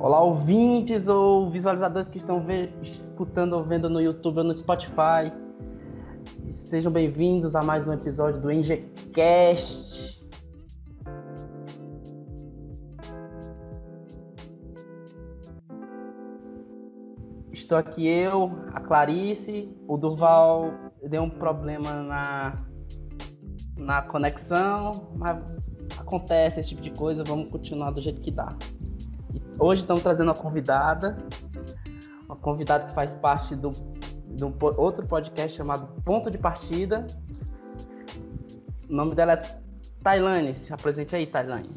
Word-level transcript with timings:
Olá, 0.00 0.22
ouvintes 0.22 1.08
ou 1.08 1.50
visualizadores 1.50 2.08
que 2.08 2.18
estão 2.18 2.40
escutando 2.80 3.54
ou 3.54 3.64
vendo 3.64 3.90
no 3.90 4.00
YouTube 4.00 4.38
ou 4.38 4.44
no 4.44 4.54
Spotify. 4.54 5.32
Sejam 6.52 6.92
bem-vindos 6.92 7.56
a 7.56 7.62
mais 7.62 7.88
um 7.88 7.92
episódio 7.92 8.40
do 8.40 8.48
NGCast. 8.48 10.22
Estou 17.50 17.76
aqui 17.76 18.06
eu, 18.06 18.52
a 18.72 18.80
Clarice, 18.80 19.68
o 19.88 19.96
Durval 19.96 20.70
deu 21.02 21.24
um 21.24 21.30
problema 21.30 21.92
na, 22.04 22.64
na 23.76 24.02
conexão, 24.02 24.92
mas 25.16 25.42
acontece 25.98 26.60
esse 26.60 26.68
tipo 26.68 26.82
de 26.82 26.92
coisa, 26.92 27.24
vamos 27.24 27.50
continuar 27.50 27.90
do 27.90 28.00
jeito 28.00 28.20
que 28.20 28.30
dá. 28.30 28.56
Hoje 29.60 29.80
estamos 29.80 30.04
trazendo 30.04 30.28
uma 30.28 30.36
convidada, 30.36 31.18
uma 32.26 32.36
convidada 32.36 32.86
que 32.86 32.94
faz 32.94 33.12
parte 33.16 33.56
do, 33.56 33.72
um 34.40 34.54
outro 34.76 35.04
podcast 35.04 35.56
chamado 35.56 36.00
Ponto 36.02 36.30
de 36.30 36.38
Partida. 36.38 37.04
O 38.88 38.94
nome 38.94 39.16
dela 39.16 39.32
é 39.32 39.58
Tailane. 40.00 40.52
Se 40.52 40.72
apresente 40.72 41.16
aí, 41.16 41.26
Tailane. 41.26 41.70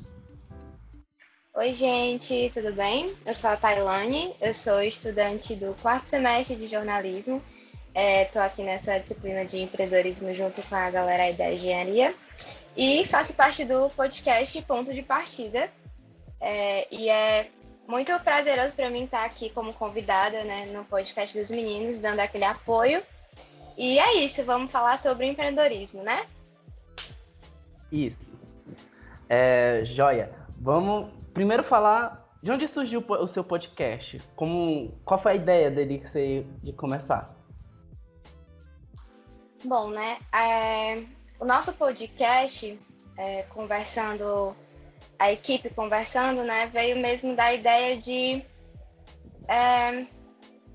Oi, 1.56 1.74
gente, 1.74 2.52
tudo 2.54 2.72
bem? 2.74 3.16
Eu 3.26 3.34
sou 3.34 3.50
a 3.50 3.58
Tailane, 3.58 4.32
eu 4.40 4.54
sou 4.54 4.80
estudante 4.84 5.56
do 5.56 5.74
quarto 5.82 6.08
semestre 6.08 6.56
de 6.58 6.68
jornalismo. 6.68 7.42
Estou 7.96 8.44
é, 8.44 8.46
aqui 8.46 8.62
nessa 8.62 9.00
disciplina 9.00 9.44
de 9.44 9.60
empreendedorismo 9.60 10.32
junto 10.36 10.62
com 10.62 10.76
a 10.76 10.92
galera 10.92 11.24
aí 11.24 11.34
da 11.34 11.52
engenharia 11.52 12.14
e 12.78 13.04
faço 13.06 13.36
parte 13.36 13.66
do 13.66 13.90
podcast 13.90 14.62
Ponto 14.62 14.94
de 14.94 15.02
Partida. 15.02 15.68
É, 16.40 16.88
e 16.94 17.10
é 17.10 17.50
muito 17.92 18.18
prazeroso 18.22 18.74
para 18.74 18.90
mim 18.90 19.04
estar 19.04 19.26
aqui 19.26 19.50
como 19.50 19.74
convidada 19.74 20.46
né, 20.46 20.66
no 20.68 20.86
podcast 20.86 21.38
dos 21.38 21.52
meninos, 21.52 22.00
dando 22.00 22.22
aquele 22.22 22.46
apoio. 22.46 23.04
E 23.78 24.00
é 24.00 24.24
isso, 24.24 24.46
vamos 24.46 24.72
falar 24.72 24.98
sobre 24.98 25.26
empreendedorismo, 25.26 26.02
né? 26.02 26.26
Isso. 27.92 28.32
É, 29.28 29.84
joia. 29.84 30.34
Vamos 30.58 31.12
primeiro 31.34 31.64
falar 31.66 32.26
de 32.42 32.50
onde 32.50 32.66
surgiu 32.70 33.04
o 33.06 33.28
seu 33.28 33.44
podcast? 33.44 34.22
Como, 34.38 34.98
qual 35.04 35.22
foi 35.22 35.34
a 35.34 35.36
ideia 35.36 35.70
dele 35.70 36.02
de 36.64 36.72
começar? 36.72 37.36
Bom, 39.66 39.90
né? 39.90 40.18
É, 40.34 41.04
o 41.42 41.46
nosso 41.46 41.74
podcast, 41.74 42.80
é, 43.18 43.44
conversando 43.44 44.56
a 45.22 45.32
equipe 45.32 45.70
conversando, 45.70 46.44
né, 46.44 46.66
veio 46.74 46.98
mesmo 46.98 47.36
da 47.36 47.54
ideia 47.54 47.96
de, 47.96 48.44
é, 49.48 50.08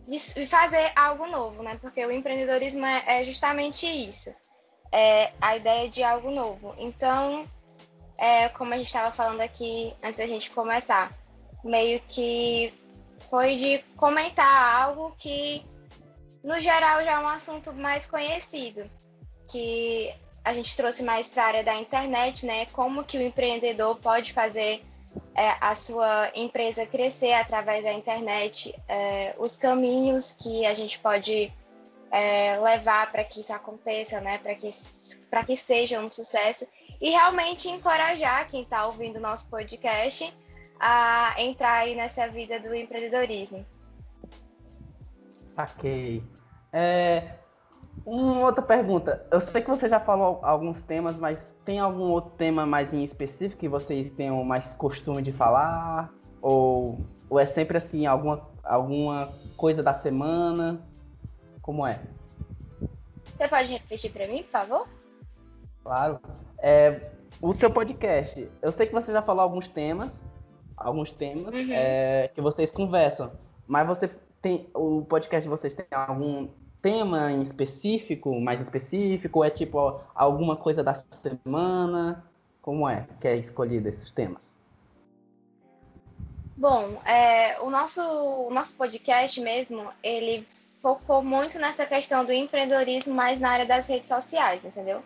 de 0.07 0.47
fazer 0.47 0.93
algo 0.95 1.27
novo, 1.27 1.65
né? 1.65 1.77
Porque 1.81 2.07
o 2.07 2.13
empreendedorismo 2.13 2.87
é, 2.87 3.03
é 3.09 3.25
justamente 3.25 3.89
isso, 3.89 4.33
é 4.93 5.33
a 5.41 5.57
ideia 5.57 5.89
de 5.89 6.01
algo 6.05 6.31
novo. 6.31 6.77
Então, 6.79 7.45
é, 8.17 8.49
como 8.51 8.73
a 8.73 8.77
gente 8.77 8.87
estava 8.87 9.11
falando 9.11 9.41
aqui 9.41 9.93
antes 10.01 10.19
da 10.19 10.29
gente 10.29 10.53
começar, 10.53 11.13
meio 11.65 11.99
que 12.09 12.73
foi 13.19 13.57
de 13.57 13.79
comentar 13.97 14.81
algo 14.81 15.13
que, 15.19 15.67
no 16.45 16.61
geral, 16.61 17.03
já 17.03 17.15
é 17.15 17.19
um 17.19 17.27
assunto 17.27 17.73
mais 17.73 18.07
conhecido, 18.07 18.89
que 19.51 20.15
a 20.47 20.53
gente 20.53 20.77
trouxe 20.77 21.03
mais 21.03 21.29
para 21.29 21.43
a 21.43 21.47
área 21.49 21.65
da 21.65 21.75
internet, 21.75 22.47
né? 22.47 22.67
Como 22.67 23.03
que 23.03 23.19
o 23.19 23.21
empreendedor 23.21 23.97
pode 23.97 24.33
fazer 24.33 24.81
é, 25.35 25.57
a 25.61 25.75
sua 25.75 26.31
empresa 26.37 26.87
crescer 26.87 27.33
através 27.33 27.83
da 27.83 27.93
internet, 27.93 28.73
é, 28.87 29.35
os 29.39 29.57
caminhos 29.57 30.37
que 30.41 30.65
a 30.65 30.73
gente 30.73 31.01
pode 31.01 31.53
é, 32.13 32.57
levar 32.61 33.11
para 33.11 33.25
que 33.25 33.41
isso 33.41 33.53
aconteça, 33.53 34.21
né? 34.21 34.39
Para 34.39 34.55
que, 34.55 34.71
para 35.29 35.43
que 35.43 35.57
seja 35.57 35.99
um 35.99 36.09
sucesso 36.09 36.65
e 37.01 37.11
realmente 37.11 37.69
encorajar 37.69 38.49
quem 38.49 38.63
está 38.63 38.87
ouvindo 38.87 39.19
nosso 39.19 39.49
podcast 39.51 40.33
a 40.79 41.35
entrar 41.39 41.79
aí 41.79 41.97
nessa 41.97 42.29
vida 42.29 42.61
do 42.61 42.73
empreendedorismo. 42.73 43.67
Ok. 45.59 46.23
É, 46.73 47.35
uma 48.07 48.47
outra 48.47 48.63
pergunta. 48.63 49.27
Eu 49.33 49.41
sei 49.41 49.61
que 49.61 49.69
você 49.69 49.89
já 49.89 49.99
falou 49.99 50.39
alguns 50.43 50.81
temas, 50.81 51.19
mas 51.19 51.39
tem 51.65 51.81
algum 51.81 52.05
outro 52.05 52.31
tema 52.39 52.65
mais 52.65 52.93
em 52.95 53.03
específico 53.03 53.61
que 53.61 53.69
vocês 53.69 54.13
tenham 54.13 54.43
mais 54.45 54.73
costume 54.75 55.21
de 55.21 55.33
falar? 55.33 56.13
Ou, 56.41 57.01
ou 57.29 57.41
é 57.41 57.47
sempre 57.47 57.77
assim, 57.77 58.07
alguma, 58.07 58.49
alguma 58.63 59.29
coisa 59.57 59.83
da 59.83 59.93
semana? 59.93 60.81
Como 61.61 61.85
é? 61.85 62.01
Você 63.37 63.49
pode 63.49 63.73
repetir 63.73 64.13
para 64.13 64.29
mim, 64.29 64.45
por 64.45 64.51
favor? 64.51 64.89
Claro. 65.83 66.21
É, 66.59 67.11
o 67.43 67.53
seu 67.53 67.71
podcast, 67.71 68.49
eu 68.63 68.71
sei 68.71 68.87
que 68.87 68.95
você 68.95 69.13
já 69.13 69.21
falou 69.21 69.43
alguns 69.43 69.69
temas, 69.69 70.25
alguns 70.77 71.13
temas 71.13 71.55
uhum. 71.55 71.73
é, 71.73 72.31
que 72.33 72.41
vocês 72.41 72.71
conversam, 72.71 73.33
mas 73.67 73.87
você 73.87 74.09
tem 74.41 74.71
o 74.73 75.03
podcast 75.03 75.43
de 75.43 75.49
vocês 75.49 75.75
tem 75.75 75.87
algum 75.91 76.49
tema 76.87 77.33
em 77.33 77.43
específico, 77.43 78.41
mais 78.41 78.61
específico, 78.61 79.43
é 79.43 79.51
tipo 79.51 80.01
alguma 80.15 80.55
coisa 80.55 80.85
da 80.85 81.03
semana? 81.21 82.25
Como 82.63 82.89
é 82.89 83.09
que 83.21 83.27
é 83.27 83.37
escolhido 83.37 83.89
esses 83.89 84.13
temas? 84.13 84.55
Bom, 86.57 87.03
é, 87.05 87.61
o, 87.61 87.71
nosso, 87.71 88.01
o 88.01 88.51
nosso 88.55 88.75
podcast 88.75 89.41
mesmo, 89.41 89.85
ele 90.01 90.45
focou 90.81 91.25
muito 91.25 91.59
nessa 91.59 91.85
questão 91.87 92.25
do 92.25 92.33
empreendedorismo 92.33 93.13
mais 93.13 93.41
na 93.41 93.51
área 93.51 93.67
das 93.67 93.89
redes 93.89 94.09
sociais, 94.09 94.65
entendeu? 94.65 95.03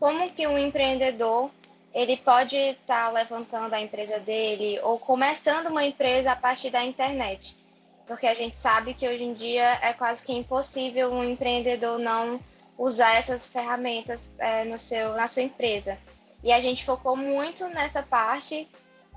Como 0.00 0.28
que 0.32 0.48
um 0.48 0.58
empreendedor 0.58 1.48
ele 1.94 2.16
pode 2.16 2.56
estar 2.56 3.06
tá 3.06 3.10
levantando 3.12 3.72
a 3.72 3.80
empresa 3.80 4.18
dele 4.18 4.80
ou 4.82 4.98
começando 4.98 5.68
uma 5.68 5.84
empresa 5.84 6.32
a 6.32 6.36
partir 6.36 6.70
da 6.70 6.82
internet 6.82 7.56
porque 8.10 8.26
a 8.26 8.34
gente 8.34 8.58
sabe 8.58 8.92
que 8.92 9.06
hoje 9.06 9.22
em 9.22 9.34
dia 9.34 9.78
é 9.82 9.92
quase 9.92 10.24
que 10.24 10.32
impossível 10.32 11.12
um 11.12 11.22
empreendedor 11.22 11.96
não 11.96 12.40
usar 12.76 13.14
essas 13.14 13.50
ferramentas 13.50 14.32
é, 14.36 14.64
no 14.64 14.76
seu, 14.76 15.14
na 15.14 15.28
sua 15.28 15.44
empresa. 15.44 15.96
E 16.42 16.52
a 16.52 16.60
gente 16.60 16.84
focou 16.84 17.16
muito 17.16 17.68
nessa 17.68 18.02
parte 18.02 18.68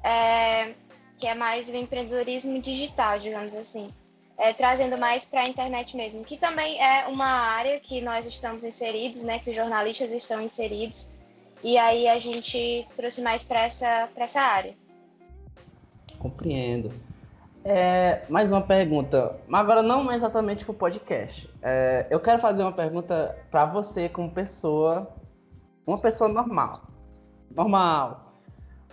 é, 0.03 0.75
que 1.17 1.25
é 1.25 1.33
mais 1.33 1.69
o 1.69 1.75
empreendedorismo 1.75 2.61
digital, 2.61 3.17
digamos 3.17 3.55
assim, 3.55 3.87
é, 4.37 4.53
trazendo 4.53 4.95
mais 4.99 5.25
para 5.25 5.41
a 5.41 5.49
internet 5.49 5.97
mesmo, 5.97 6.23
que 6.23 6.37
também 6.37 6.79
é 6.79 7.07
uma 7.07 7.25
área 7.25 7.79
que 7.79 7.99
nós 7.99 8.27
estamos 8.27 8.63
inseridos, 8.63 9.23
né, 9.23 9.39
que 9.39 9.49
os 9.49 9.55
jornalistas 9.55 10.11
estão 10.11 10.39
inseridos, 10.39 11.15
e 11.63 11.79
aí 11.79 12.07
a 12.07 12.19
gente 12.19 12.87
trouxe 12.95 13.23
mais 13.23 13.43
para 13.43 13.63
essa, 13.63 14.07
essa 14.15 14.39
área. 14.39 14.75
Compreendo. 16.19 16.93
É, 17.65 18.23
mais 18.29 18.51
uma 18.51 18.61
pergunta, 18.61 19.39
mas 19.47 19.61
agora 19.61 19.81
não 19.81 20.11
exatamente 20.11 20.65
para 20.65 20.73
o 20.73 20.75
podcast. 20.75 21.49
É, 21.61 22.05
eu 22.09 22.19
quero 22.19 22.41
fazer 22.41 22.61
uma 22.61 22.73
pergunta 22.73 23.37
para 23.49 23.65
você 23.65 24.09
como 24.09 24.29
pessoa, 24.29 25.09
uma 25.87 25.97
pessoa 25.97 26.29
normal. 26.29 26.81
Normal. 27.55 28.33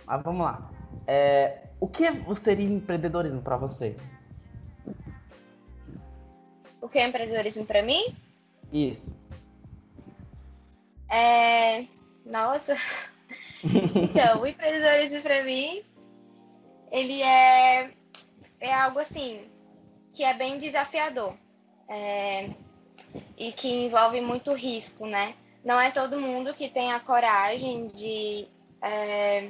Mas 0.05 0.23
vamos 0.23 0.45
lá. 0.45 0.71
É, 1.05 1.63
o 1.81 1.87
que 1.87 2.05
seria 2.37 2.65
empreendedorismo 2.65 3.41
para 3.41 3.57
você? 3.57 3.97
O 6.81 6.87
que 6.87 6.97
é 6.97 7.07
empreendedorismo 7.07 7.65
para 7.65 7.83
mim? 7.83 8.15
Isso. 8.71 9.13
É... 11.09 11.85
Nossa. 12.25 12.73
então, 13.65 14.41
o 14.41 14.47
empreendedorismo 14.47 15.21
para 15.21 15.43
mim, 15.43 15.83
ele 16.89 17.21
é 17.21 17.91
é 18.61 18.73
algo 18.73 18.99
assim 18.99 19.49
que 20.13 20.23
é 20.23 20.33
bem 20.33 20.57
desafiador 20.57 21.33
é, 21.89 22.49
e 23.37 23.51
que 23.51 23.85
envolve 23.85 24.21
muito 24.21 24.53
risco, 24.53 25.05
né? 25.05 25.33
Não 25.63 25.79
é 25.79 25.91
todo 25.91 26.19
mundo 26.19 26.53
que 26.53 26.69
tem 26.69 26.91
a 26.91 26.99
coragem 26.99 27.87
de 27.87 28.47
é, 28.81 29.49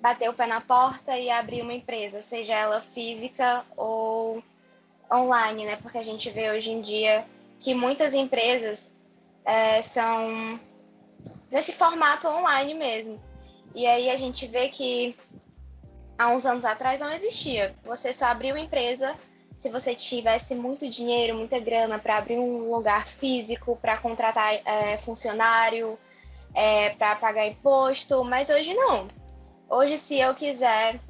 bater 0.00 0.28
o 0.28 0.34
pé 0.34 0.46
na 0.46 0.60
porta 0.60 1.16
e 1.16 1.30
abrir 1.30 1.62
uma 1.62 1.72
empresa, 1.72 2.22
seja 2.22 2.54
ela 2.54 2.80
física 2.80 3.64
ou 3.76 4.42
online, 5.12 5.64
né? 5.64 5.76
Porque 5.76 5.98
a 5.98 6.02
gente 6.02 6.30
vê 6.30 6.50
hoje 6.50 6.70
em 6.70 6.80
dia 6.80 7.24
que 7.60 7.74
muitas 7.74 8.14
empresas 8.14 8.92
é, 9.44 9.82
são 9.82 10.60
nesse 11.50 11.72
formato 11.72 12.28
online 12.28 12.74
mesmo. 12.74 13.20
E 13.74 13.86
aí 13.86 14.10
a 14.10 14.16
gente 14.16 14.46
vê 14.46 14.68
que 14.68 15.14
há 16.18 16.28
uns 16.28 16.44
anos 16.44 16.64
atrás 16.64 17.00
não 17.00 17.12
existia. 17.12 17.74
Você 17.84 18.12
só 18.12 18.26
abriu 18.26 18.56
empresa 18.56 19.14
se 19.56 19.70
você 19.70 19.94
tivesse 19.94 20.54
muito 20.54 20.88
dinheiro, 20.88 21.36
muita 21.36 21.58
grana 21.58 21.98
para 21.98 22.18
abrir 22.18 22.38
um 22.38 22.70
lugar 22.70 23.06
físico, 23.06 23.76
para 23.80 23.96
contratar 23.96 24.54
é, 24.64 24.96
funcionário, 24.96 25.98
é, 26.54 26.90
para 26.90 27.16
pagar 27.16 27.46
imposto, 27.46 28.22
mas 28.24 28.50
hoje 28.50 28.72
não. 28.74 29.08
Hoje, 29.68 29.98
se 29.98 30.18
eu 30.18 30.34
quiser 30.34 31.00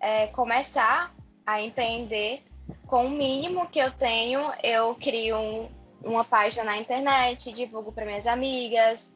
é, 0.00 0.26
começar 0.28 1.14
a 1.46 1.60
empreender 1.60 2.42
com 2.86 3.06
o 3.06 3.10
mínimo 3.10 3.66
que 3.68 3.78
eu 3.78 3.90
tenho, 3.90 4.40
eu 4.62 4.94
crio 4.94 5.36
um, 5.36 5.68
uma 6.04 6.24
página 6.24 6.64
na 6.64 6.78
internet, 6.78 7.52
divulgo 7.52 7.92
para 7.92 8.06
minhas 8.06 8.26
amigas. 8.26 9.14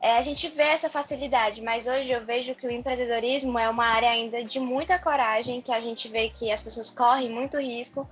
É, 0.00 0.16
a 0.16 0.22
gente 0.22 0.48
vê 0.48 0.62
essa 0.62 0.88
facilidade, 0.88 1.60
mas 1.60 1.86
hoje 1.88 2.12
eu 2.12 2.24
vejo 2.24 2.54
que 2.54 2.66
o 2.66 2.70
empreendedorismo 2.70 3.58
é 3.58 3.68
uma 3.68 3.84
área 3.84 4.10
ainda 4.10 4.44
de 4.44 4.60
muita 4.60 4.98
coragem, 4.98 5.60
que 5.60 5.72
a 5.72 5.80
gente 5.80 6.08
vê 6.08 6.28
que 6.28 6.52
as 6.52 6.62
pessoas 6.62 6.90
correm 6.90 7.30
muito 7.30 7.58
risco. 7.58 8.08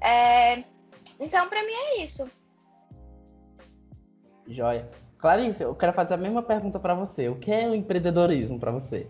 É, 0.00 0.64
então, 1.20 1.48
para 1.48 1.62
mim 1.62 1.72
é 1.72 2.02
isso. 2.02 2.30
Joia. 4.46 4.88
Clarice, 5.18 5.62
eu 5.62 5.74
quero 5.74 5.92
fazer 5.92 6.14
a 6.14 6.16
mesma 6.16 6.42
pergunta 6.42 6.80
para 6.80 6.94
você. 6.94 7.28
O 7.28 7.38
que 7.38 7.52
é 7.52 7.68
o 7.68 7.74
empreendedorismo 7.74 8.58
para 8.58 8.72
você? 8.72 9.06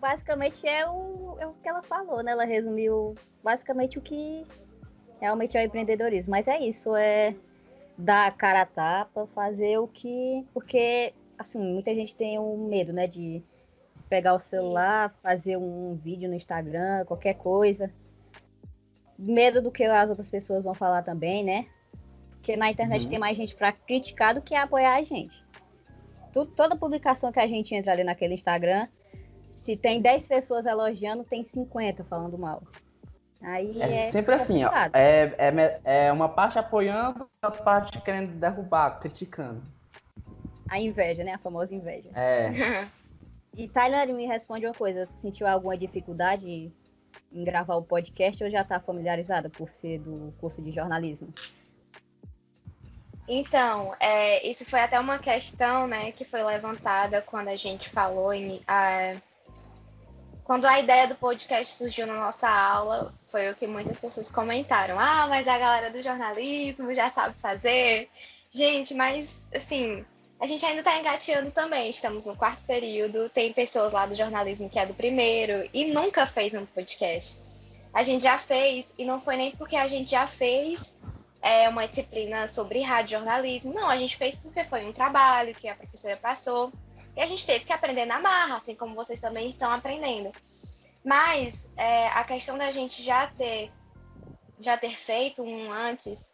Basicamente 0.00 0.66
é 0.66 0.88
o, 0.88 1.36
é 1.38 1.46
o 1.46 1.52
que 1.52 1.68
ela 1.68 1.82
falou, 1.82 2.22
né? 2.22 2.32
Ela 2.32 2.44
resumiu 2.44 3.14
basicamente 3.44 3.96
o 3.96 4.02
que 4.02 4.44
realmente 5.20 5.56
é 5.56 5.60
o 5.60 5.64
empreendedorismo. 5.64 6.32
Mas 6.32 6.48
é 6.48 6.58
isso, 6.58 6.96
é 6.96 7.34
dar 7.96 8.26
a 8.26 8.30
cara 8.32 8.62
a 8.62 8.66
tapa, 8.66 9.28
fazer 9.34 9.78
o 9.78 9.86
que. 9.86 10.44
Porque, 10.52 11.14
assim, 11.38 11.58
muita 11.58 11.94
gente 11.94 12.14
tem 12.14 12.38
um 12.38 12.68
medo, 12.68 12.92
né? 12.92 13.06
De 13.06 13.42
pegar 14.08 14.34
o 14.34 14.40
celular, 14.40 15.14
fazer 15.22 15.56
um 15.56 15.94
vídeo 15.94 16.28
no 16.28 16.34
Instagram, 16.34 17.04
qualquer 17.04 17.34
coisa. 17.34 17.90
Medo 19.18 19.62
do 19.62 19.70
que 19.70 19.84
as 19.84 20.08
outras 20.08 20.30
pessoas 20.30 20.62
vão 20.62 20.74
falar 20.74 21.02
também, 21.02 21.44
né? 21.44 21.66
Porque 22.32 22.56
na 22.56 22.70
internet 22.70 23.04
uhum. 23.04 23.10
tem 23.10 23.18
mais 23.18 23.36
gente 23.36 23.54
para 23.54 23.72
criticar 23.72 24.34
do 24.34 24.42
que 24.42 24.54
apoiar 24.54 24.96
a 24.96 25.02
gente. 25.02 25.44
Tudo, 26.32 26.52
toda 26.52 26.76
publicação 26.76 27.32
que 27.32 27.40
a 27.40 27.46
gente 27.46 27.74
entra 27.74 27.92
ali 27.92 28.04
naquele 28.04 28.34
Instagram, 28.34 28.86
se 29.50 29.76
tem 29.76 30.00
10 30.00 30.28
pessoas 30.28 30.66
elogiando, 30.66 31.24
tem 31.24 31.42
50 31.42 32.04
falando 32.04 32.38
mal. 32.38 32.62
Aí 33.42 33.80
é, 33.80 34.06
é 34.06 34.10
sempre 34.10 34.34
assim, 34.34 34.64
ó. 34.64 34.70
É, 34.92 35.34
é, 35.38 35.80
é 36.06 36.12
uma 36.12 36.28
parte 36.28 36.58
apoiando, 36.58 37.26
outra 37.42 37.62
parte 37.62 38.00
querendo 38.02 38.38
derrubar, 38.38 38.98
criticando. 39.00 39.62
A 40.68 40.80
inveja, 40.80 41.24
né? 41.24 41.34
A 41.34 41.38
famosa 41.38 41.74
inveja. 41.74 42.10
É. 42.14 42.50
E 43.58 43.66
Tyler 43.68 44.06
me 44.12 44.26
responde 44.26 44.66
uma 44.66 44.74
coisa: 44.74 45.08
sentiu 45.18 45.46
alguma 45.46 45.78
dificuldade 45.78 46.70
em 47.32 47.42
gravar 47.44 47.76
o 47.76 47.82
podcast 47.82 48.44
ou 48.44 48.50
já 48.50 48.60
está 48.60 48.78
familiarizada 48.78 49.48
por 49.48 49.70
ser 49.70 49.98
do 49.98 50.30
curso 50.38 50.60
de 50.60 50.72
jornalismo? 50.72 51.32
Então, 53.26 53.94
é, 53.98 54.46
isso 54.46 54.64
foi 54.64 54.80
até 54.80 55.00
uma 55.00 55.18
questão, 55.18 55.88
né, 55.88 56.12
que 56.12 56.24
foi 56.24 56.42
levantada 56.44 57.20
quando 57.22 57.48
a 57.48 57.56
gente 57.56 57.88
falou 57.88 58.32
em, 58.32 58.60
a, 58.68 59.16
quando 60.44 60.64
a 60.64 60.78
ideia 60.78 61.08
do 61.08 61.16
podcast 61.16 61.74
surgiu 61.74 62.06
na 62.06 62.14
nossa 62.14 62.48
aula, 62.48 63.12
foi 63.22 63.50
o 63.50 63.54
que 63.54 63.66
muitas 63.66 63.98
pessoas 63.98 64.30
comentaram. 64.30 64.96
Ah, 64.96 65.26
mas 65.28 65.48
a 65.48 65.58
galera 65.58 65.90
do 65.90 66.00
jornalismo 66.00 66.94
já 66.94 67.10
sabe 67.10 67.36
fazer. 67.36 68.08
Gente, 68.52 68.94
mas 68.94 69.48
assim, 69.52 70.04
a 70.38 70.46
gente 70.46 70.64
ainda 70.64 70.80
está 70.80 70.98
engateando 70.98 71.50
também. 71.50 71.90
Estamos 71.90 72.26
no 72.26 72.36
quarto 72.36 72.64
período, 72.64 73.28
tem 73.30 73.52
pessoas 73.52 73.92
lá 73.92 74.06
do 74.06 74.14
jornalismo 74.14 74.68
que 74.68 74.78
é 74.78 74.86
do 74.86 74.94
primeiro 74.94 75.68
e 75.72 75.86
nunca 75.86 76.26
fez 76.26 76.54
um 76.54 76.66
podcast. 76.66 77.38
A 77.92 78.02
gente 78.02 78.24
já 78.24 78.36
fez, 78.36 78.94
e 78.98 79.04
não 79.04 79.20
foi 79.20 79.36
nem 79.36 79.50
porque 79.52 79.76
a 79.76 79.88
gente 79.88 80.10
já 80.10 80.26
fez 80.26 80.96
é, 81.40 81.68
uma 81.68 81.86
disciplina 81.88 82.46
sobre 82.46 82.82
rádio 82.82 83.18
jornalismo. 83.18 83.72
Não, 83.72 83.88
a 83.88 83.96
gente 83.96 84.16
fez 84.16 84.36
porque 84.36 84.62
foi 84.64 84.84
um 84.84 84.92
trabalho 84.92 85.54
que 85.54 85.66
a 85.68 85.74
professora 85.74 86.16
passou. 86.16 86.70
E 87.16 87.22
a 87.22 87.26
gente 87.26 87.46
teve 87.46 87.64
que 87.64 87.72
aprender 87.72 88.04
na 88.04 88.20
marra, 88.20 88.58
assim 88.58 88.74
como 88.74 88.94
vocês 88.94 89.20
também 89.20 89.48
estão 89.48 89.72
aprendendo. 89.72 90.30
Mas 91.02 91.70
é, 91.76 92.08
a 92.08 92.24
questão 92.24 92.58
da 92.58 92.70
gente 92.70 93.02
já 93.02 93.28
ter, 93.28 93.72
já 94.60 94.76
ter 94.76 94.94
feito 94.94 95.42
um 95.42 95.72
antes 95.72 96.32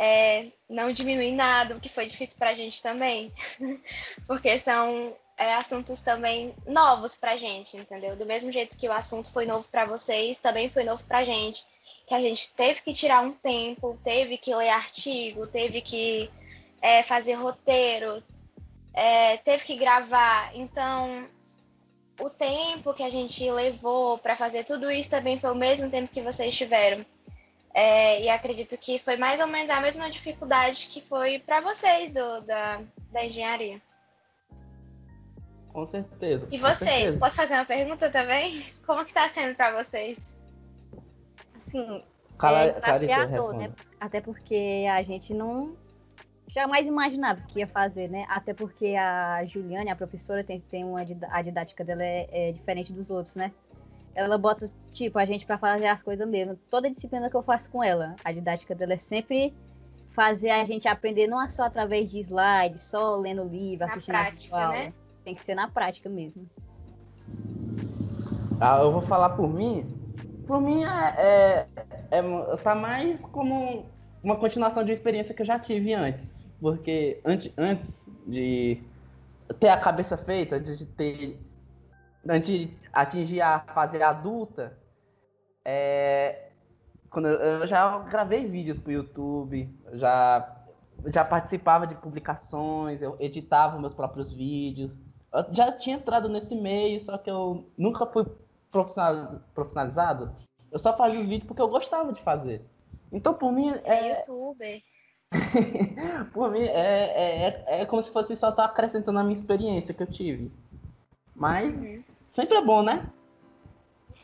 é, 0.00 0.46
não 0.66 0.90
diminui 0.90 1.30
nada, 1.30 1.76
o 1.76 1.80
que 1.80 1.88
foi 1.90 2.06
difícil 2.06 2.38
para 2.38 2.50
a 2.50 2.54
gente 2.54 2.82
também. 2.82 3.30
porque 4.26 4.58
são 4.58 5.14
é, 5.36 5.52
assuntos 5.54 6.00
também 6.00 6.54
novos 6.66 7.16
para 7.16 7.32
a 7.32 7.36
gente, 7.36 7.76
entendeu? 7.76 8.16
Do 8.16 8.24
mesmo 8.24 8.50
jeito 8.50 8.78
que 8.78 8.88
o 8.88 8.92
assunto 8.92 9.30
foi 9.30 9.44
novo 9.44 9.68
para 9.68 9.84
vocês, 9.84 10.38
também 10.38 10.70
foi 10.70 10.84
novo 10.84 11.04
para 11.04 11.18
a 11.18 11.24
gente 11.24 11.62
que 12.06 12.14
a 12.14 12.20
gente 12.20 12.52
teve 12.54 12.80
que 12.80 12.92
tirar 12.92 13.20
um 13.20 13.30
tempo, 13.30 13.96
teve 14.02 14.36
que 14.36 14.52
ler 14.52 14.70
artigo, 14.70 15.46
teve 15.46 15.80
que 15.80 16.28
é, 16.82 17.04
fazer 17.04 17.34
roteiro, 17.34 18.20
é, 18.92 19.36
teve 19.36 19.62
que 19.64 19.76
gravar. 19.76 20.50
Então, 20.56 21.28
o 22.18 22.28
tempo 22.28 22.92
que 22.94 23.04
a 23.04 23.10
gente 23.10 23.48
levou 23.48 24.18
para 24.18 24.34
fazer 24.34 24.64
tudo 24.64 24.90
isso 24.90 25.08
também 25.08 25.38
foi 25.38 25.52
o 25.52 25.54
mesmo 25.54 25.88
tempo 25.88 26.10
que 26.10 26.20
vocês 26.20 26.56
tiveram. 26.56 27.06
É, 27.72 28.22
e 28.22 28.28
acredito 28.28 28.76
que 28.76 28.98
foi 28.98 29.16
mais 29.16 29.40
ou 29.40 29.46
menos 29.46 29.70
a 29.70 29.80
mesma 29.80 30.10
dificuldade 30.10 30.88
que 30.88 31.00
foi 31.00 31.38
para 31.38 31.60
vocês 31.60 32.10
do, 32.10 32.40
da, 32.42 32.80
da 33.12 33.24
engenharia. 33.24 33.80
Com 35.72 35.86
certeza. 35.86 36.48
E 36.50 36.58
vocês, 36.58 36.78
certeza. 36.78 37.18
posso 37.18 37.36
fazer 37.36 37.54
uma 37.54 37.64
pergunta 37.64 38.10
também? 38.10 38.60
Como 38.84 39.04
que 39.04 39.10
está 39.10 39.28
sendo 39.28 39.54
para 39.54 39.82
vocês? 39.82 40.36
assim, 41.70 42.02
Cala, 42.38 42.64
é 42.64 42.98
desafiador, 42.98 43.54
né? 43.54 43.72
Até 43.98 44.20
porque 44.20 44.86
a 44.90 45.02
gente 45.02 45.32
não 45.32 45.76
jamais 46.48 46.88
imaginava 46.88 47.40
que 47.42 47.60
ia 47.60 47.66
fazer, 47.66 48.08
né? 48.08 48.26
Até 48.28 48.52
porque 48.52 48.96
a 48.96 49.44
Juliane, 49.44 49.90
a 49.90 49.96
professora, 49.96 50.42
tem, 50.42 50.60
tem 50.70 50.84
uma 50.84 51.00
a 51.00 51.42
didática 51.42 51.84
dela 51.84 52.02
é, 52.02 52.28
é 52.32 52.52
diferente 52.52 52.92
dos 52.92 53.08
outros, 53.08 53.36
né? 53.36 53.52
Ela 54.20 54.36
bota, 54.36 54.66
tipo, 54.92 55.18
a 55.18 55.24
gente 55.24 55.46
para 55.46 55.58
fazer 55.58 55.86
as 55.86 56.02
coisas 56.02 56.28
mesmo. 56.28 56.56
Toda 56.70 56.90
disciplina 56.90 57.30
que 57.30 57.36
eu 57.36 57.42
faço 57.42 57.70
com 57.70 57.82
ela, 57.82 58.14
a 58.24 58.32
didática 58.32 58.74
dela 58.74 58.92
é 58.92 58.98
sempre 58.98 59.54
fazer 60.10 60.50
a 60.50 60.64
gente 60.64 60.86
aprender 60.88 61.26
não 61.26 61.42
é 61.42 61.48
só 61.48 61.64
através 61.64 62.10
de 62.10 62.18
slides, 62.20 62.82
só 62.82 63.16
lendo 63.16 63.44
livro, 63.44 63.84
assistindo 63.84 64.14
na 64.14 64.24
prática, 64.24 64.56
a 64.56 64.68
né? 64.68 64.92
Tem 65.24 65.34
que 65.34 65.40
ser 65.40 65.54
na 65.54 65.68
prática 65.68 66.08
mesmo. 66.08 66.46
Ah, 68.60 68.80
eu 68.82 68.92
vou 68.92 69.02
falar 69.02 69.30
por 69.30 69.48
mim, 69.48 69.86
por 70.46 70.60
mim, 70.60 70.84
é, 70.84 71.66
é, 72.10 72.18
é, 72.18 72.56
tá 72.56 72.74
mais 72.74 73.20
como 73.26 73.86
uma 74.22 74.36
continuação 74.36 74.82
de 74.82 74.90
uma 74.90 74.94
experiência 74.94 75.32
que 75.32 75.42
eu 75.42 75.46
já 75.46 75.58
tive 75.58 75.94
antes. 75.94 76.28
Porque 76.60 77.20
antes, 77.24 77.52
antes 77.56 77.86
de 78.26 78.82
ter 79.60 79.68
a 79.68 79.78
cabeça 79.78 80.16
feita, 80.16 80.56
antes 80.56 80.76
de 80.76 80.86
ter. 80.86 81.40
Antes 82.28 82.50
de 82.50 82.76
atingir 82.92 83.40
a 83.40 83.60
fase 83.60 84.02
adulta, 84.02 84.78
é, 85.64 86.50
quando 87.10 87.28
eu, 87.28 87.60
eu 87.60 87.66
já 87.66 87.98
gravei 88.00 88.46
vídeos 88.46 88.78
para 88.78 88.90
o 88.90 88.92
YouTube, 88.92 89.68
já, 89.94 90.56
já 91.06 91.24
participava 91.24 91.86
de 91.86 91.94
publicações, 91.94 93.00
eu 93.00 93.16
editava 93.18 93.78
meus 93.78 93.94
próprios 93.94 94.32
vídeos. 94.32 94.98
Eu 95.32 95.46
já 95.52 95.72
tinha 95.72 95.96
entrado 95.96 96.28
nesse 96.28 96.54
meio, 96.54 97.00
só 97.00 97.16
que 97.16 97.30
eu 97.30 97.66
nunca 97.76 98.06
fui 98.06 98.26
profissionalizado, 98.70 100.34
eu 100.70 100.78
só 100.78 100.96
fazia 100.96 101.20
os 101.20 101.26
vídeos 101.26 101.48
porque 101.48 101.62
eu 101.62 101.68
gostava 101.68 102.12
de 102.12 102.22
fazer. 102.22 102.62
Então, 103.12 103.34
por 103.34 103.52
mim. 103.52 103.70
É, 103.84 103.94
é 103.94 104.18
youtuber. 104.18 104.82
por 106.32 106.50
mim, 106.50 106.62
é, 106.62 106.68
é, 106.68 107.64
é, 107.66 107.80
é, 107.82 107.86
como 107.86 108.02
se 108.02 108.10
fosse 108.10 108.36
só 108.36 108.50
estar 108.50 108.64
acrescentando 108.64 109.18
a 109.18 109.22
minha 109.22 109.34
experiência 109.34 109.94
que 109.94 110.02
eu 110.02 110.06
tive. 110.06 110.50
Mas 111.34 111.74
uhum. 111.74 112.02
Sempre 112.30 112.56
é 112.56 112.62
bom, 112.64 112.82
né? 112.82 113.06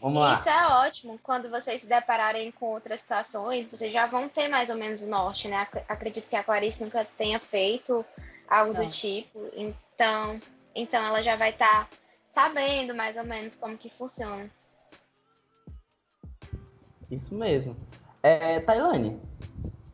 Vamos 0.01 0.21
lá. 0.21 0.35
Isso 0.35 0.49
é 0.49 0.67
ótimo. 0.87 1.21
Quando 1.23 1.51
vocês 1.51 1.83
se 1.83 1.89
depararem 1.89 2.51
com 2.51 2.67
outras 2.67 3.01
situações, 3.01 3.69
vocês 3.69 3.93
já 3.93 4.07
vão 4.07 4.29
ter 4.29 4.49
mais 4.49 4.71
ou 4.71 4.77
menos 4.77 5.03
o 5.03 5.09
norte, 5.09 5.49
né? 5.49 5.67
Acredito 5.89 6.31
que 6.31 6.37
a 6.37 6.43
Clarice 6.43 6.83
nunca 6.83 7.05
tenha 7.05 7.39
feito 7.39 8.05
algo 8.49 8.73
Não. 8.73 8.85
do 8.85 8.91
tipo. 8.91 9.39
Então, 9.55 10.41
então 10.75 11.05
ela 11.05 11.23
já 11.23 11.37
vai 11.37 11.51
estar. 11.51 11.89
Tá 11.89 11.89
sabendo 12.37 12.95
mais 12.95 13.17
ou 13.17 13.25
menos 13.25 13.57
como 13.57 13.79
que 13.79 13.89
funciona. 13.89 14.51
Isso 17.11 17.35
mesmo. 17.35 17.75
É, 18.23 18.61
Tailane, 18.61 19.19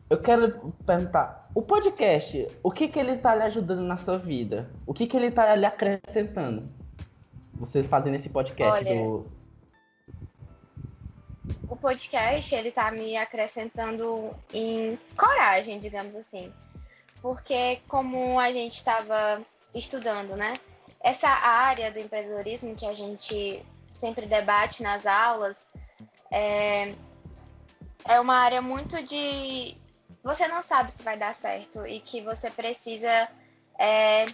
eu 0.09 0.21
quero 0.21 0.73
perguntar, 0.85 1.49
o 1.55 1.61
podcast, 1.61 2.49
o 2.61 2.69
que 2.69 2.89
que 2.89 2.99
ele 2.99 3.13
está 3.13 3.33
lhe 3.33 3.43
ajudando 3.43 3.83
na 3.83 3.95
sua 3.95 4.17
vida? 4.17 4.69
O 4.85 4.93
que 4.93 5.07
que 5.07 5.15
ele 5.15 5.27
está 5.27 5.55
lhe 5.55 5.65
acrescentando? 5.65 6.67
Você 7.65 7.83
fazendo 7.83 8.15
esse 8.15 8.29
podcast 8.29 8.73
Olha, 8.73 8.95
do... 8.95 9.25
O 11.69 11.75
podcast, 11.75 12.55
ele 12.55 12.71
tá 12.71 12.91
me 12.91 13.17
acrescentando 13.17 14.31
em 14.53 14.97
coragem, 15.17 15.79
digamos 15.79 16.15
assim. 16.15 16.51
Porque 17.21 17.79
como 17.87 18.39
a 18.39 18.51
gente 18.51 18.75
estava 18.75 19.41
estudando, 19.73 20.35
né? 20.35 20.53
essa 21.03 21.27
área 21.27 21.91
do 21.91 21.99
empreendedorismo 21.99 22.75
que 22.75 22.85
a 22.85 22.93
gente 22.93 23.61
sempre 23.91 24.25
debate 24.25 24.81
nas 24.81 25.05
aulas 25.05 25.67
é, 26.31 26.95
é 28.05 28.19
uma 28.19 28.37
área 28.37 28.61
muito 28.61 29.03
de 29.03 29.75
você 30.23 30.47
não 30.47 30.63
sabe 30.63 30.91
se 30.91 31.03
vai 31.03 31.17
dar 31.17 31.35
certo 31.35 31.85
e 31.85 31.99
que 31.99 32.21
você 32.21 32.49
precisa 32.49 33.29
é, 33.77 34.25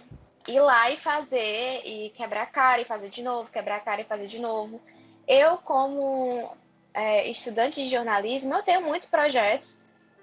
ir 0.50 0.60
lá 0.60 0.90
e 0.90 0.96
fazer 0.96 1.82
e 1.84 2.10
quebrar 2.10 2.42
a 2.42 2.46
cara 2.46 2.80
e 2.80 2.84
fazer 2.84 3.10
de 3.10 3.22
novo, 3.22 3.50
quebrar 3.50 3.76
a 3.76 3.80
cara 3.80 4.00
e 4.00 4.04
fazer 4.04 4.26
de 4.26 4.38
novo. 4.38 4.80
Eu, 5.26 5.58
como 5.58 6.50
é, 6.92 7.28
estudante 7.28 7.82
de 7.82 7.90
jornalismo, 7.90 8.54
eu 8.54 8.62
tenho 8.62 8.82
muitos 8.82 9.08
projetos 9.08 9.78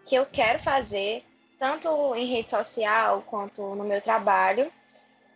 que 0.05 0.15
eu 0.15 0.25
quero 0.25 0.59
fazer, 0.59 1.23
tanto 1.59 2.15
em 2.15 2.25
rede 2.25 2.51
social 2.51 3.23
quanto 3.27 3.61
no 3.75 3.83
meu 3.83 4.01
trabalho. 4.01 4.71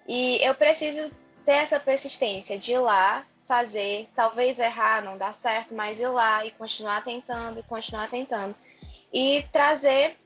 E 0.07 0.39
eu 0.43 0.53
preciso 0.55 1.12
ter 1.45 1.53
essa 1.53 1.79
persistência 1.79 2.57
de 2.57 2.74
ir 2.74 2.79
lá, 2.79 3.25
fazer, 3.45 4.07
talvez 4.15 4.60
errar, 4.60 5.03
não 5.03 5.17
dar 5.17 5.33
certo, 5.33 5.74
mas 5.74 6.00
ir 6.00 6.07
lá 6.07 6.45
e 6.45 6.51
continuar 6.51 7.03
tentando 7.03 7.60
e 7.60 7.63
continuar 7.63 8.10
tentando. 8.10 8.55
E 9.12 9.45
trazer 9.51 10.17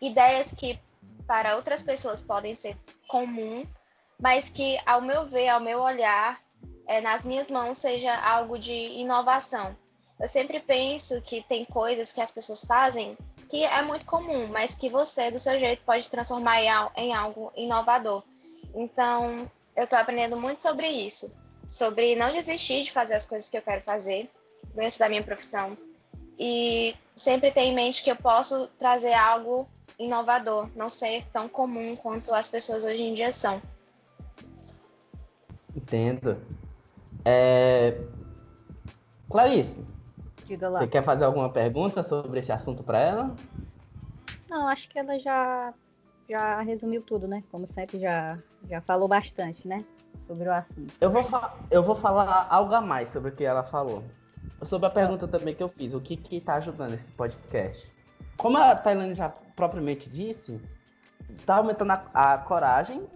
ideias 0.00 0.54
que 0.56 0.78
para 1.26 1.56
outras 1.56 1.82
pessoas 1.82 2.22
podem 2.22 2.54
ser 2.54 2.76
comum, 3.12 3.66
mas 4.18 4.48
que, 4.48 4.78
ao 4.86 5.02
meu 5.02 5.26
ver, 5.26 5.48
ao 5.48 5.60
meu 5.60 5.80
olhar, 5.80 6.40
é, 6.86 6.98
nas 7.02 7.26
minhas 7.26 7.50
mãos 7.50 7.76
seja 7.76 8.16
algo 8.16 8.58
de 8.58 8.72
inovação. 8.72 9.76
Eu 10.18 10.26
sempre 10.26 10.58
penso 10.60 11.20
que 11.20 11.42
tem 11.42 11.62
coisas 11.66 12.10
que 12.10 12.22
as 12.22 12.30
pessoas 12.30 12.64
fazem 12.64 13.18
que 13.50 13.64
é 13.64 13.82
muito 13.82 14.06
comum, 14.06 14.46
mas 14.46 14.74
que 14.74 14.88
você, 14.88 15.30
do 15.30 15.38
seu 15.38 15.58
jeito, 15.58 15.82
pode 15.82 16.08
transformar 16.08 16.62
em 16.96 17.12
algo 17.12 17.52
inovador. 17.54 18.22
Então, 18.74 19.50
eu 19.76 19.84
estou 19.84 19.98
aprendendo 19.98 20.40
muito 20.40 20.62
sobre 20.62 20.88
isso, 20.88 21.30
sobre 21.68 22.16
não 22.16 22.32
desistir 22.32 22.82
de 22.82 22.90
fazer 22.90 23.12
as 23.12 23.26
coisas 23.26 23.46
que 23.50 23.58
eu 23.58 23.62
quero 23.62 23.82
fazer 23.82 24.30
dentro 24.74 24.98
da 24.98 25.08
minha 25.10 25.22
profissão 25.22 25.76
e 26.38 26.94
sempre 27.14 27.50
ter 27.50 27.62
em 27.62 27.74
mente 27.74 28.02
que 28.02 28.10
eu 28.10 28.16
posso 28.16 28.68
trazer 28.78 29.12
algo 29.12 29.68
inovador, 30.04 30.68
não 30.76 30.90
ser 30.90 31.24
tão 31.26 31.48
comum 31.48 31.96
quanto 31.96 32.32
as 32.32 32.48
pessoas 32.48 32.84
hoje 32.84 33.02
em 33.02 33.14
dia 33.14 33.32
são. 33.32 33.60
Entendo. 35.74 36.36
É... 37.24 37.98
Clarice, 39.30 39.82
Diga 40.46 40.68
lá. 40.68 40.80
você 40.80 40.86
quer 40.86 41.02
fazer 41.02 41.24
alguma 41.24 41.50
pergunta 41.50 42.02
sobre 42.02 42.40
esse 42.40 42.52
assunto 42.52 42.82
para 42.82 42.98
ela? 42.98 43.34
Não, 44.50 44.68
acho 44.68 44.88
que 44.88 44.98
ela 44.98 45.18
já, 45.18 45.72
já 46.28 46.60
resumiu 46.60 47.00
tudo, 47.02 47.26
né? 47.26 47.42
Como 47.50 47.66
sempre, 47.72 47.98
já, 47.98 48.38
já 48.68 48.80
falou 48.82 49.08
bastante, 49.08 49.66
né? 49.66 49.84
Sobre 50.26 50.48
o 50.48 50.52
assunto. 50.52 50.92
Eu 51.00 51.10
vou, 51.10 51.24
eu 51.70 51.82
vou 51.82 51.94
falar 51.94 52.46
algo 52.50 52.74
a 52.74 52.80
mais 52.80 53.08
sobre 53.08 53.30
o 53.30 53.34
que 53.34 53.44
ela 53.44 53.62
falou. 53.62 54.04
Sobre 54.64 54.86
a 54.86 54.90
pergunta 54.90 55.26
também 55.26 55.54
que 55.54 55.62
eu 55.62 55.68
fiz, 55.68 55.94
o 55.94 56.00
que 56.00 56.16
que 56.16 56.40
tá 56.40 56.54
ajudando 56.56 56.94
esse 56.94 57.10
podcast? 57.12 57.90
Como 58.36 58.58
a 58.58 58.76
Tailândia 58.76 59.14
já 59.14 59.32
propriamente 59.62 60.10
disse, 60.10 60.60
tá 61.46 61.56
aumentando 61.56 61.92
a, 61.92 62.34
a 62.34 62.38
coragem, 62.38 63.06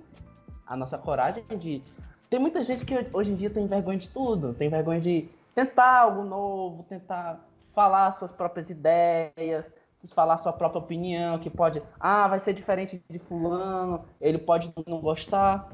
a 0.65 0.77
nossa 0.77 0.97
coragem 0.97 1.45
de 1.59 1.83
tem 2.31 2.39
muita 2.39 2.63
gente 2.63 2.85
que 2.85 2.95
hoje 3.13 3.33
em 3.33 3.35
dia 3.35 3.51
tem 3.51 3.67
vergonha 3.67 3.99
de 3.99 4.09
tudo, 4.09 4.55
tem 4.55 4.69
vergonha 4.69 5.01
de 5.01 5.29
tentar 5.55 6.01
algo 6.01 6.23
novo, 6.23 6.85
tentar 6.85 7.41
falar 7.75 8.13
suas 8.13 8.33
próprias 8.33 8.71
ideias, 8.71 9.65
falar 10.15 10.39
sua 10.39 10.53
própria 10.53 10.81
opinião, 10.81 11.39
que 11.39 11.51
pode, 11.51 11.83
ah, 11.99 12.29
vai 12.29 12.39
ser 12.39 12.53
diferente 12.53 13.03
de 13.11 13.19
fulano, 13.19 14.05
ele 14.21 14.39
pode 14.39 14.73
não 14.87 15.01
gostar. 15.01 15.69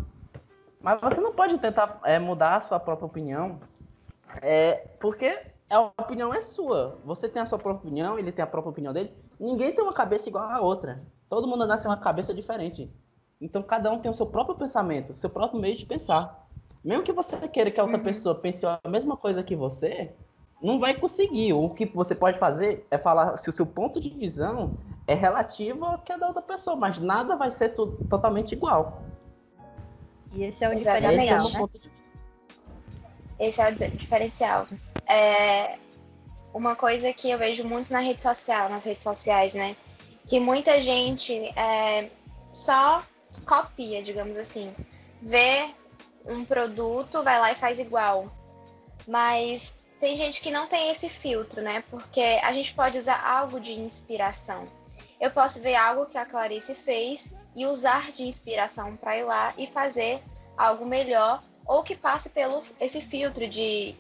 Mas 0.81 1.03
você 1.03 1.21
não 1.21 1.35
pode 1.35 1.59
tentar 1.59 2.01
é, 2.03 2.19
mudar 2.19 2.57
a 2.57 2.61
sua 2.63 2.81
própria 2.81 3.07
opinião, 3.07 3.61
é, 4.41 4.89
porque 4.99 5.39
a 5.69 5.81
opinião 5.81 6.33
é 6.33 6.41
sua. 6.41 6.99
Você 7.05 7.29
tem 7.29 7.43
a 7.43 7.47
sua 7.47 7.59
própria 7.59 7.83
opinião, 7.83 8.19
ele 8.19 8.33
tem 8.33 8.43
a 8.43 8.47
própria 8.47 8.71
opinião 8.71 8.93
dele. 8.93 9.13
Ninguém 9.43 9.75
tem 9.75 9.83
uma 9.83 9.93
cabeça 9.93 10.29
igual 10.29 10.49
a 10.49 10.61
outra. 10.61 11.03
Todo 11.29 11.49
mundo 11.49 11.67
nasce 11.67 11.89
uma 11.89 11.97
cabeça 11.97 12.33
diferente. 12.33 12.89
Então 13.41 13.61
cada 13.61 13.91
um 13.91 13.99
tem 13.99 14.09
o 14.09 14.15
seu 14.15 14.25
próprio 14.25 14.55
pensamento, 14.55 15.15
seu 15.15 15.29
próprio 15.29 15.61
meio 15.61 15.77
de 15.77 15.85
pensar. 15.85 16.47
Mesmo 16.85 17.03
que 17.03 17.11
você 17.11 17.37
queira 17.49 17.69
que 17.69 17.81
a 17.81 17.83
outra 17.83 17.99
uhum. 17.99 18.05
pessoa 18.05 18.37
pense 18.37 18.65
a 18.65 18.79
mesma 18.89 19.17
coisa 19.17 19.43
que 19.43 19.57
você, 19.57 20.13
não 20.63 20.79
vai 20.79 20.95
conseguir. 20.95 21.53
O 21.55 21.71
que 21.71 21.87
você 21.87 22.15
pode 22.15 22.39
fazer 22.39 22.87
é 22.89 22.97
falar 22.97 23.37
se 23.37 23.49
o 23.49 23.53
seu 23.53 23.67
ponto 23.67 24.01
de 24.01 24.11
visão 24.11 24.75
é 25.09 25.15
relativo 25.15 25.87
ao 25.87 25.99
que 25.99 26.13
é 26.13 26.19
da 26.19 26.29
outra 26.29 26.43
pessoa, 26.43 26.77
mas 26.77 27.01
nada 27.01 27.35
vai 27.35 27.51
ser 27.51 27.71
tudo, 27.71 27.99
totalmente 28.09 28.53
igual. 28.53 29.03
E 30.33 30.45
esse 30.45 30.65
é 30.65 30.69
o 30.69 30.73
diferencial, 30.73 31.13
esse 31.13 31.57
é, 31.57 31.61
né? 31.61 31.69
esse 33.41 33.61
é 33.61 33.69
o 33.71 33.99
diferencial. 33.99 34.67
É 35.09 35.79
uma 36.53 36.77
coisa 36.77 37.13
que 37.13 37.31
eu 37.31 37.39
vejo 37.39 37.65
muito 37.65 37.93
na 37.93 38.01
rede 38.01 38.23
social, 38.23 38.69
nas 38.69 38.85
redes 38.85 39.03
sociais, 39.03 39.55
né? 39.55 39.77
Que 40.27 40.39
muita 40.39 40.81
gente 40.81 41.33
é, 41.59 42.11
só 42.53 43.03
copia, 43.47 44.03
digamos 44.03 44.37
assim. 44.37 44.75
Vê 45.21 45.67
um 46.27 46.45
produto, 46.45 47.23
vai 47.23 47.39
lá 47.39 47.53
e 47.53 47.57
faz 47.57 47.79
igual. 47.79 48.31
Mas 49.07 49.81
tem 49.99 50.17
gente 50.17 50.41
que 50.41 50.51
não 50.51 50.67
tem 50.67 50.91
esse 50.91 51.09
filtro, 51.09 51.63
né? 51.63 51.83
Porque 51.91 52.21
a 52.43 52.53
gente 52.53 52.75
pode 52.75 52.99
usar 52.99 53.25
algo 53.25 53.59
de 53.59 53.73
inspiração. 53.73 54.67
Eu 55.21 55.31
posso 55.31 55.61
ver 55.61 55.77
algo 55.77 56.07
que 56.07 56.19
a 56.19 56.27
Clarice 56.27 56.75
fez 56.75 57.33
e 57.55 57.67
usar 57.67 58.11
de 58.11 58.25
inspiração 58.25 58.97
para 58.97 59.17
ir 59.17 59.25
lá 59.25 59.55
e 59.57 59.67
fazer 59.67 60.21
algo 60.57 60.85
melhor 60.85 61.43
ou 61.65 61.83
que 61.83 61.95
passe 61.95 62.31
pelo 62.31 62.61
esse 62.81 63.01
filtro 63.01 63.47
de 63.47 63.95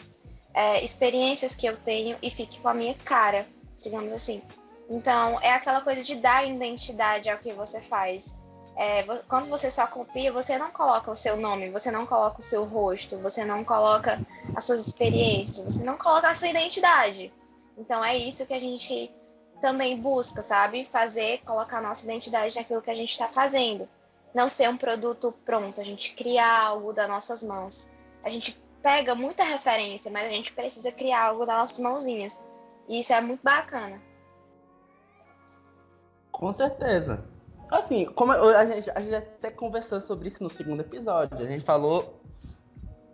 é, 0.54 0.84
experiências 0.84 1.54
que 1.54 1.66
eu 1.66 1.76
tenho 1.76 2.16
e 2.22 2.30
fique 2.30 2.60
com 2.60 2.68
a 2.68 2.74
minha 2.74 2.94
cara, 3.04 3.46
digamos 3.80 4.12
assim. 4.12 4.42
Então, 4.88 5.38
é 5.40 5.52
aquela 5.52 5.80
coisa 5.80 6.02
de 6.02 6.16
dar 6.16 6.46
identidade 6.46 7.30
ao 7.30 7.38
que 7.38 7.52
você 7.52 7.80
faz. 7.80 8.36
É, 8.76 9.02
quando 9.28 9.48
você 9.48 9.70
só 9.70 9.86
copia, 9.86 10.32
você 10.32 10.56
não 10.58 10.70
coloca 10.70 11.10
o 11.10 11.16
seu 11.16 11.36
nome, 11.36 11.70
você 11.70 11.90
não 11.90 12.06
coloca 12.06 12.40
o 12.40 12.44
seu 12.44 12.64
rosto, 12.64 13.18
você 13.18 13.44
não 13.44 13.64
coloca 13.64 14.20
as 14.54 14.64
suas 14.64 14.86
experiências, 14.86 15.76
você 15.76 15.84
não 15.84 15.96
coloca 15.96 16.28
a 16.28 16.34
sua 16.34 16.48
identidade. 16.48 17.32
Então 17.76 18.04
é 18.04 18.16
isso 18.16 18.46
que 18.46 18.54
a 18.54 18.60
gente 18.60 19.12
também 19.60 19.96
busca, 19.96 20.42
sabe? 20.42 20.84
Fazer, 20.84 21.38
colocar 21.44 21.78
a 21.78 21.82
nossa 21.82 22.04
identidade 22.04 22.56
naquilo 22.56 22.82
que 22.82 22.90
a 22.90 22.94
gente 22.94 23.12
está 23.12 23.28
fazendo. 23.28 23.88
Não 24.34 24.48
ser 24.48 24.68
um 24.68 24.76
produto 24.76 25.34
pronto, 25.44 25.80
a 25.80 25.84
gente 25.84 26.14
criar 26.14 26.66
algo 26.66 26.92
das 26.92 27.08
nossas 27.08 27.42
mãos. 27.42 27.90
A 28.24 28.30
gente 28.30 28.58
pega 28.82 29.14
muita 29.14 29.44
referência, 29.44 30.10
mas 30.10 30.26
a 30.26 30.30
gente 30.30 30.52
precisa 30.52 30.90
criar 30.90 31.28
algo 31.28 31.46
das 31.46 31.56
nossas 31.56 31.78
mãozinhas. 31.78 32.38
E 32.88 33.00
isso 33.00 33.12
é 33.12 33.20
muito 33.20 33.42
bacana. 33.42 34.00
Com 36.30 36.52
certeza. 36.52 37.24
Assim, 37.70 38.04
como 38.04 38.32
a 38.32 38.66
gente, 38.66 38.90
a 38.90 39.00
gente 39.00 39.14
até 39.14 39.50
conversou 39.50 40.00
sobre 40.00 40.28
isso 40.28 40.42
no 40.42 40.50
segundo 40.50 40.80
episódio. 40.80 41.38
A 41.38 41.48
gente 41.48 41.64
falou 41.64 42.20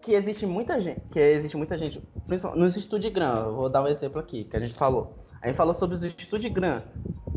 que 0.01 0.13
existe 0.15 0.47
muita 0.47 0.81
gente, 0.81 1.01
que 1.11 1.19
existe 1.21 1.57
muita 1.57 1.77
gente, 1.77 2.01
principalmente 2.27 2.61
nos 2.61 2.75
Studigram, 2.75 3.55
vou 3.55 3.69
dar 3.69 3.83
um 3.83 3.89
exemplo 3.89 4.19
aqui, 4.19 4.45
que 4.45 4.57
a 4.57 4.61
gente 4.61 4.75
falou. 4.75 5.19
A 5.43 5.47
gente 5.47 5.57
falou 5.57 5.75
sobre 5.75 5.95
os 5.95 6.03
Studigram, 6.03 6.83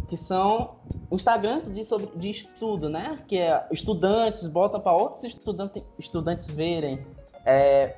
que 0.08 0.18
são 0.18 0.80
Instagrams 1.12 1.74
de, 1.74 1.86
sobre, 1.86 2.08
de 2.16 2.32
estudo, 2.32 2.90
né? 2.90 3.20
Que 3.28 3.40
é 3.40 3.68
estudantes 3.72 4.48
botam 4.48 4.80
para 4.80 4.94
outros 4.94 5.24
estudantes, 5.24 5.84
estudantes 6.00 6.48
verem, 6.48 7.06
é, 7.46 7.96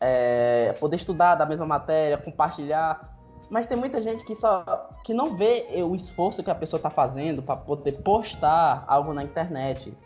é, 0.00 0.74
poder 0.78 0.96
estudar 0.96 1.34
da 1.34 1.46
mesma 1.46 1.66
matéria, 1.66 2.18
compartilhar. 2.18 3.16
Mas 3.50 3.66
tem 3.66 3.78
muita 3.78 4.00
gente 4.02 4.24
que 4.24 4.34
só 4.34 4.90
que 5.04 5.14
não 5.14 5.36
vê 5.36 5.66
o 5.82 5.94
esforço 5.94 6.42
que 6.42 6.50
a 6.50 6.54
pessoa 6.54 6.78
está 6.78 6.90
fazendo 6.90 7.42
para 7.42 7.56
poder 7.56 7.92
postar 8.02 8.84
algo 8.86 9.14
na 9.14 9.24
internet. 9.24 9.96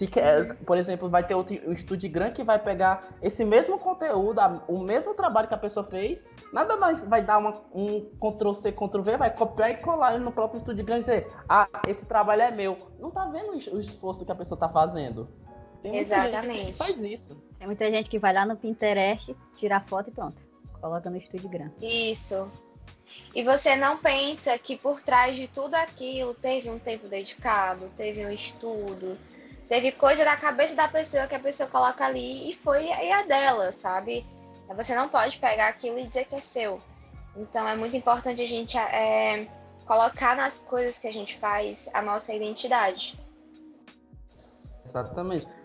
Se 0.00 0.06
quer, 0.06 0.56
por 0.64 0.78
exemplo, 0.78 1.10
vai 1.10 1.22
ter 1.26 1.34
outro 1.34 1.54
um 1.68 1.72
estúdio 1.72 2.10
grande 2.10 2.36
que 2.36 2.42
vai 2.42 2.58
pegar 2.58 2.98
esse 3.20 3.44
mesmo 3.44 3.78
conteúdo, 3.78 4.40
o 4.66 4.78
mesmo 4.78 5.12
trabalho 5.12 5.46
que 5.46 5.52
a 5.52 5.58
pessoa 5.58 5.84
fez, 5.84 6.18
nada 6.54 6.74
mais 6.74 7.04
vai 7.06 7.22
dar 7.22 7.36
uma, 7.36 7.60
um 7.74 8.00
Ctrl 8.18 8.54
C, 8.54 8.72
Ctrl 8.72 9.02
V, 9.02 9.16
vai 9.18 9.30
copiar 9.30 9.70
e 9.72 9.76
colar 9.76 10.18
no 10.18 10.32
próprio 10.32 10.56
estúdio 10.56 10.86
grande 10.86 11.02
e 11.02 11.04
dizer, 11.04 11.32
ah, 11.46 11.68
esse 11.86 12.06
trabalho 12.06 12.40
é 12.40 12.50
meu. 12.50 12.78
Não 12.98 13.10
tá 13.10 13.26
vendo 13.26 13.50
o 13.50 13.78
esforço 13.78 14.24
que 14.24 14.32
a 14.32 14.34
pessoa 14.34 14.58
tá 14.58 14.70
fazendo. 14.70 15.28
Tem 15.82 15.96
Exatamente. 15.96 16.76
faz 16.76 16.96
isso. 16.98 17.36
Tem 17.58 17.66
muita 17.66 17.90
gente 17.90 18.08
que 18.10 18.18
vai 18.18 18.32
lá 18.32 18.44
no 18.44 18.56
Pinterest, 18.56 19.34
tirar 19.56 19.86
foto 19.86 20.08
e 20.10 20.12
pronto. 20.12 20.36
Coloca 20.80 21.10
no 21.10 21.16
estúdio 21.16 21.48
grande. 21.48 21.74
Isso. 21.80 22.50
E 23.34 23.42
você 23.42 23.76
não 23.76 23.96
pensa 23.98 24.56
que 24.58 24.76
por 24.76 25.00
trás 25.00 25.36
de 25.36 25.48
tudo 25.48 25.74
aquilo 25.74 26.34
teve 26.34 26.70
um 26.70 26.78
tempo 26.78 27.08
dedicado, 27.08 27.90
teve 27.96 28.24
um 28.24 28.30
estudo, 28.30 29.18
teve 29.68 29.92
coisa 29.92 30.24
da 30.24 30.36
cabeça 30.36 30.76
da 30.76 30.88
pessoa 30.88 31.26
que 31.26 31.34
a 31.34 31.40
pessoa 31.40 31.68
coloca 31.68 32.04
ali 32.04 32.48
e 32.48 32.54
foi 32.54 32.90
a 32.92 33.22
dela, 33.22 33.72
sabe? 33.72 34.24
Você 34.76 34.94
não 34.94 35.08
pode 35.08 35.38
pegar 35.38 35.68
aquilo 35.68 35.98
e 35.98 36.06
dizer 36.06 36.26
que 36.26 36.36
é 36.36 36.40
seu. 36.40 36.80
Então 37.36 37.66
é 37.66 37.74
muito 37.74 37.96
importante 37.96 38.40
a 38.40 38.46
gente 38.46 38.78
é, 38.78 39.48
colocar 39.86 40.36
nas 40.36 40.58
coisas 40.58 40.98
que 40.98 41.08
a 41.08 41.12
gente 41.12 41.36
faz 41.36 41.88
a 41.92 42.00
nossa 42.00 42.32
identidade. 42.32 43.18
Exatamente. 44.88 45.59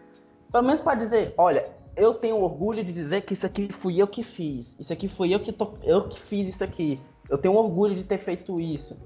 Pelo 0.55 0.67
menos 0.67 0.79
para 0.79 0.95
dizer, 0.95 1.33
olha, 1.37 1.69
eu 1.97 2.13
tenho 2.13 2.37
orgulho 2.37 2.81
de 2.81 2.93
dizer 2.93 3.23
que 3.23 3.33
isso 3.33 3.45
aqui 3.45 3.73
fui 3.73 4.01
eu 4.01 4.07
que 4.07 4.23
fiz. 4.23 4.73
Isso 4.79 4.93
aqui 4.93 5.09
fui 5.09 5.35
eu 5.35 5.41
que, 5.41 5.51
tô, 5.51 5.73
eu 5.83 6.07
que 6.07 6.17
fiz 6.17 6.47
isso 6.47 6.63
aqui. 6.63 6.97
Eu 7.29 7.37
tenho 7.37 7.55
orgulho 7.55 7.93
de 7.93 8.05
ter 8.05 8.19
feito 8.19 8.57
isso. 8.57 8.97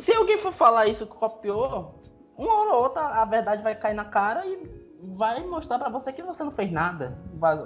Se 0.00 0.12
alguém 0.12 0.36
for 0.42 0.52
falar 0.52 0.86
isso 0.86 1.06
que 1.06 1.14
copiou, 1.14 1.94
uma 2.36 2.52
hora 2.52 2.74
ou 2.74 2.82
outra 2.82 3.00
a 3.00 3.24
verdade 3.24 3.62
vai 3.62 3.74
cair 3.74 3.94
na 3.94 4.04
cara 4.04 4.46
e 4.46 4.68
vai 5.16 5.42
mostrar 5.46 5.78
para 5.78 5.88
você 5.88 6.12
que 6.12 6.22
você 6.22 6.44
não 6.44 6.52
fez 6.52 6.70
nada. 6.70 7.16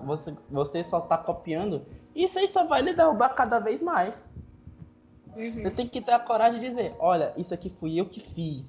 Você, 0.04 0.36
você 0.48 0.84
só 0.84 1.00
tá 1.00 1.18
copiando 1.18 1.84
Isso 2.14 2.38
aí 2.38 2.46
só 2.46 2.64
vai 2.64 2.80
lhe 2.80 2.94
derrubar 2.94 3.30
cada 3.30 3.58
vez 3.58 3.82
mais. 3.82 4.24
Uhum. 5.36 5.62
Você 5.64 5.70
tem 5.72 5.88
que 5.88 6.00
ter 6.00 6.12
a 6.12 6.20
coragem 6.20 6.60
de 6.60 6.68
dizer, 6.68 6.94
olha, 7.00 7.32
isso 7.36 7.52
aqui 7.52 7.70
fui 7.80 8.00
eu 8.00 8.06
que 8.06 8.20
fiz. 8.20 8.64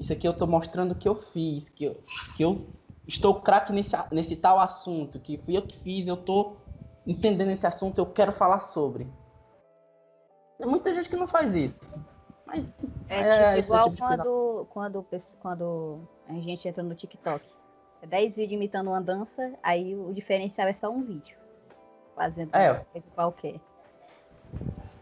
Isso 0.00 0.12
aqui 0.12 0.26
eu 0.26 0.34
tô 0.34 0.48
mostrando 0.48 0.96
que 0.96 1.08
eu 1.08 1.14
fiz, 1.14 1.68
que 1.68 1.84
eu, 1.84 1.96
que 2.36 2.42
eu 2.42 2.66
estou 3.06 3.40
craque 3.40 3.72
nesse, 3.72 3.96
nesse 4.10 4.36
tal 4.36 4.58
assunto, 4.58 5.18
que 5.20 5.38
fui 5.38 5.56
eu 5.56 5.62
que 5.62 5.78
fiz, 5.78 6.06
eu 6.06 6.16
tô 6.16 6.56
entendendo 7.06 7.50
esse 7.50 7.66
assunto, 7.66 7.98
eu 7.98 8.06
quero 8.06 8.32
falar 8.32 8.60
sobre. 8.60 9.06
Tem 10.58 10.66
muita 10.66 10.92
gente 10.94 11.08
que 11.08 11.16
não 11.16 11.28
faz 11.28 11.54
isso. 11.54 11.78
Mas 12.46 12.64
É, 13.08 13.20
É, 13.20 13.56
tipo, 13.56 13.66
igual 13.66 13.90
tipo 13.90 13.98
quando, 13.98 14.66
quando, 14.70 15.06
quando 15.40 16.00
a 16.28 16.32
gente 16.34 16.66
entra 16.68 16.82
no 16.82 16.94
TikTok. 16.94 17.44
É 18.02 18.06
10 18.06 18.34
vídeos 18.34 18.52
imitando 18.52 18.88
uma 18.88 19.00
dança, 19.00 19.52
aí 19.62 19.94
o 19.94 20.12
diferencial 20.12 20.68
é 20.68 20.72
só 20.72 20.90
um 20.90 21.02
vídeo. 21.02 21.36
Fazendo 22.14 22.54
É. 22.54 22.72
uma 22.72 22.84
coisa 22.84 23.06
qualquer. 23.14 23.60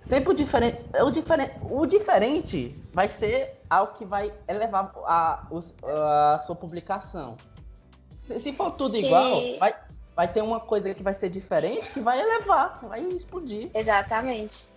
sempre 0.05 0.31
o 0.31 0.35
diferente, 0.35 0.85
o 1.03 1.11
diferente, 1.11 1.59
o 1.71 1.87
diferente 1.87 2.85
vai 2.93 3.09
ser 3.09 3.63
algo 3.71 3.95
que 3.95 4.05
vai 4.05 4.33
elevar 4.49 4.93
a, 5.07 5.47
os- 5.51 5.75
a 5.83 6.39
sua 6.41 6.55
publicação. 6.57 7.37
Se, 8.27 8.41
se 8.41 8.53
for 8.53 8.71
tudo 8.73 8.95
Que- 8.95 9.07
igual, 9.07 9.59
vai, 9.59 9.75
vai 10.15 10.33
ter 10.33 10.43
uma 10.43 10.61
coisa 10.61 10.95
que 10.95 11.03
vai 11.03 11.15
ser 11.15 11.29
diferente 11.29 11.91
que 11.91 12.01
vai 12.01 12.21
elevar, 12.21 12.81
vai 12.83 13.01
explodir. 13.03 13.71
Exatamente. 13.75 14.69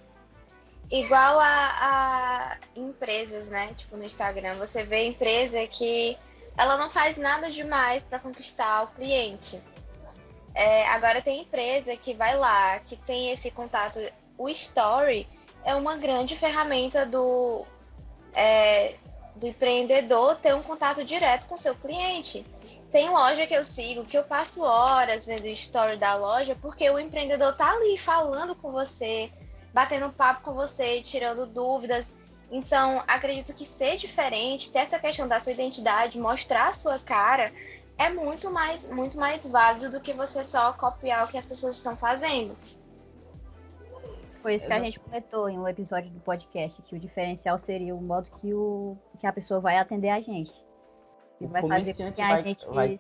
Igual 0.90 1.40
a, 1.40 1.46
a 1.82 2.58
empresas, 2.76 3.50
né? 3.50 3.74
Tipo 3.76 3.98
no 3.98 4.06
Instagram, 4.06 4.56
você 4.56 4.84
vê 4.84 5.06
empresa 5.06 5.66
que 5.68 6.18
ela 6.58 6.78
não 6.78 6.90
faz 6.90 7.18
nada 7.18 7.50
demais 7.52 8.04
para 8.04 8.20
conquistar 8.20 8.84
o 8.84 8.88
cliente. 8.88 9.62
É, 10.56 10.88
agora 10.88 11.22
tem 11.22 11.42
empresa 11.42 11.96
que 11.96 12.14
vai 12.14 12.36
lá, 12.36 12.80
que 12.80 12.96
tem 12.96 13.32
esse 13.32 13.52
contato. 13.52 14.00
O 14.38 14.50
Story 14.50 15.28
é 15.64 15.76
uma 15.76 15.98
grande 15.98 16.36
ferramenta 16.36 17.06
do, 17.06 17.66
é, 18.34 18.96
do 19.36 19.46
empreendedor 19.48 20.38
ter 20.38 20.56
um 20.56 20.64
contato 20.64 21.04
direto 21.04 21.48
com 21.48 21.58
seu 21.58 21.76
cliente. 21.76 22.46
Tem 22.92 23.10
loja 23.10 23.46
que 23.46 23.54
eu 23.54 23.64
sigo, 23.64 24.06
que 24.06 24.18
eu 24.18 24.24
passo 24.24 24.62
horas 24.62 25.26
vendo 25.26 25.44
o 25.44 25.48
story 25.48 25.98
da 25.98 26.16
loja, 26.16 26.56
porque 26.56 26.90
o 26.90 26.98
empreendedor 26.98 27.54
tá 27.54 27.72
ali 27.74 27.98
falando 27.98 28.56
com 28.56 28.72
você, 28.72 29.30
batendo 29.74 30.12
papo 30.12 30.42
com 30.42 30.54
você, 30.54 31.02
tirando 31.02 31.46
dúvidas. 31.46 32.16
Então, 32.50 33.04
acredito 33.08 33.54
que 33.54 33.66
ser 33.66 33.98
diferente, 33.98 34.72
ter 34.72 34.80
essa 34.80 35.00
questão 35.00 35.28
da 35.28 35.40
sua 35.40 35.52
identidade, 35.52 36.18
mostrar 36.18 36.70
a 36.70 36.74
sua 36.74 36.98
cara, 36.98 37.52
é 37.98 38.10
muito 38.10 38.50
mais, 38.50 38.90
muito 38.90 39.18
mais 39.18 39.46
válido 39.46 39.90
do 39.90 40.02
que 40.02 40.14
você 40.14 40.44
só 40.44 40.72
copiar 40.72 41.26
o 41.26 41.28
que 41.28 41.38
as 41.38 41.46
pessoas 41.46 41.76
estão 41.76 41.96
fazendo. 41.98 42.56
Foi 44.42 44.56
isso 44.56 44.66
que 44.66 44.74
a 44.74 44.80
gente 44.80 45.00
comentou 45.00 45.50
em 45.50 45.60
um 45.60 45.68
episódio 45.68 46.10
do 46.10 46.22
podcast, 46.22 46.82
que 46.84 46.96
o 46.96 47.00
diferencial 47.00 47.60
seria 47.60 47.94
o 47.94 48.02
modo 48.02 48.30
que, 48.40 48.54
o, 48.54 48.96
que 49.20 49.28
a 49.28 49.34
pessoa 49.34 49.60
vai 49.60 49.78
atender 49.78 50.10
a 50.10 50.22
gente. 50.22 50.66
E 51.40 51.46
O 51.46 51.50
vai 51.50 51.62
fazer 51.68 51.94
com 51.94 52.12
que 52.12 52.22
a 52.22 52.28
vai- 52.28 52.44
gente 52.44 52.68
vai- 52.68 53.00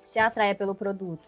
se 0.00 0.18
atraia 0.18 0.54
pelo 0.54 0.74
produto. 0.74 1.26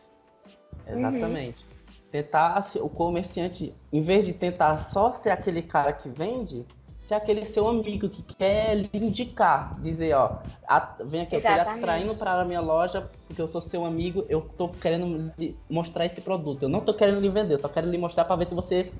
Exatamente. 0.87 1.65
Tentar 2.11 2.63
se- 2.63 2.79
o 2.79 2.89
comerciante, 2.89 3.75
em 3.93 4.03
vez 4.03 4.25
de 4.27 4.33
tentar 4.33 4.79
só 4.79 5.13
ser 5.15 5.31
aquele 5.31 5.63
cara 5.63 5.93
que 5.93 6.09
vende, 6.09 6.65
ser 7.01 7.15
aquele 7.15 7.45
seu 7.47 7.69
amigo 7.69 8.09
que 8.09 8.23
quer 8.23 8.75
lhe 8.77 8.91
indicar, 8.95 9.79
dizer, 9.81 10.15
ó, 10.15 10.39
a- 10.67 10.97
vem 11.01 11.23
aqui, 11.23 11.37
eu 11.37 11.41
tô 11.41 11.49
Exatamente. 11.49 11.79
atraindo 11.85 12.15
para 12.17 12.41
a 12.41 12.45
minha 12.45 12.61
loja 12.61 13.09
porque 13.27 13.41
eu 13.41 13.49
sou 13.49 13.61
seu 13.61 13.85
amigo, 13.85 14.25
eu 14.29 14.41
tô 14.41 14.69
querendo 14.69 15.33
lhe 15.39 15.57
mostrar 15.69 16.07
esse 16.07 16.21
produto. 16.21 16.63
Eu 16.63 16.69
não 16.69 16.81
tô 16.81 16.95
querendo 16.95 17.21
lhe 17.21 17.29
vender, 17.29 17.55
eu 17.55 17.59
só 17.59 17.69
quero 17.69 17.89
lhe 17.91 17.99
mostrar 17.99 18.25
para 18.25 18.37
ver 18.37 18.47
se 18.47 18.55
você 18.55 18.93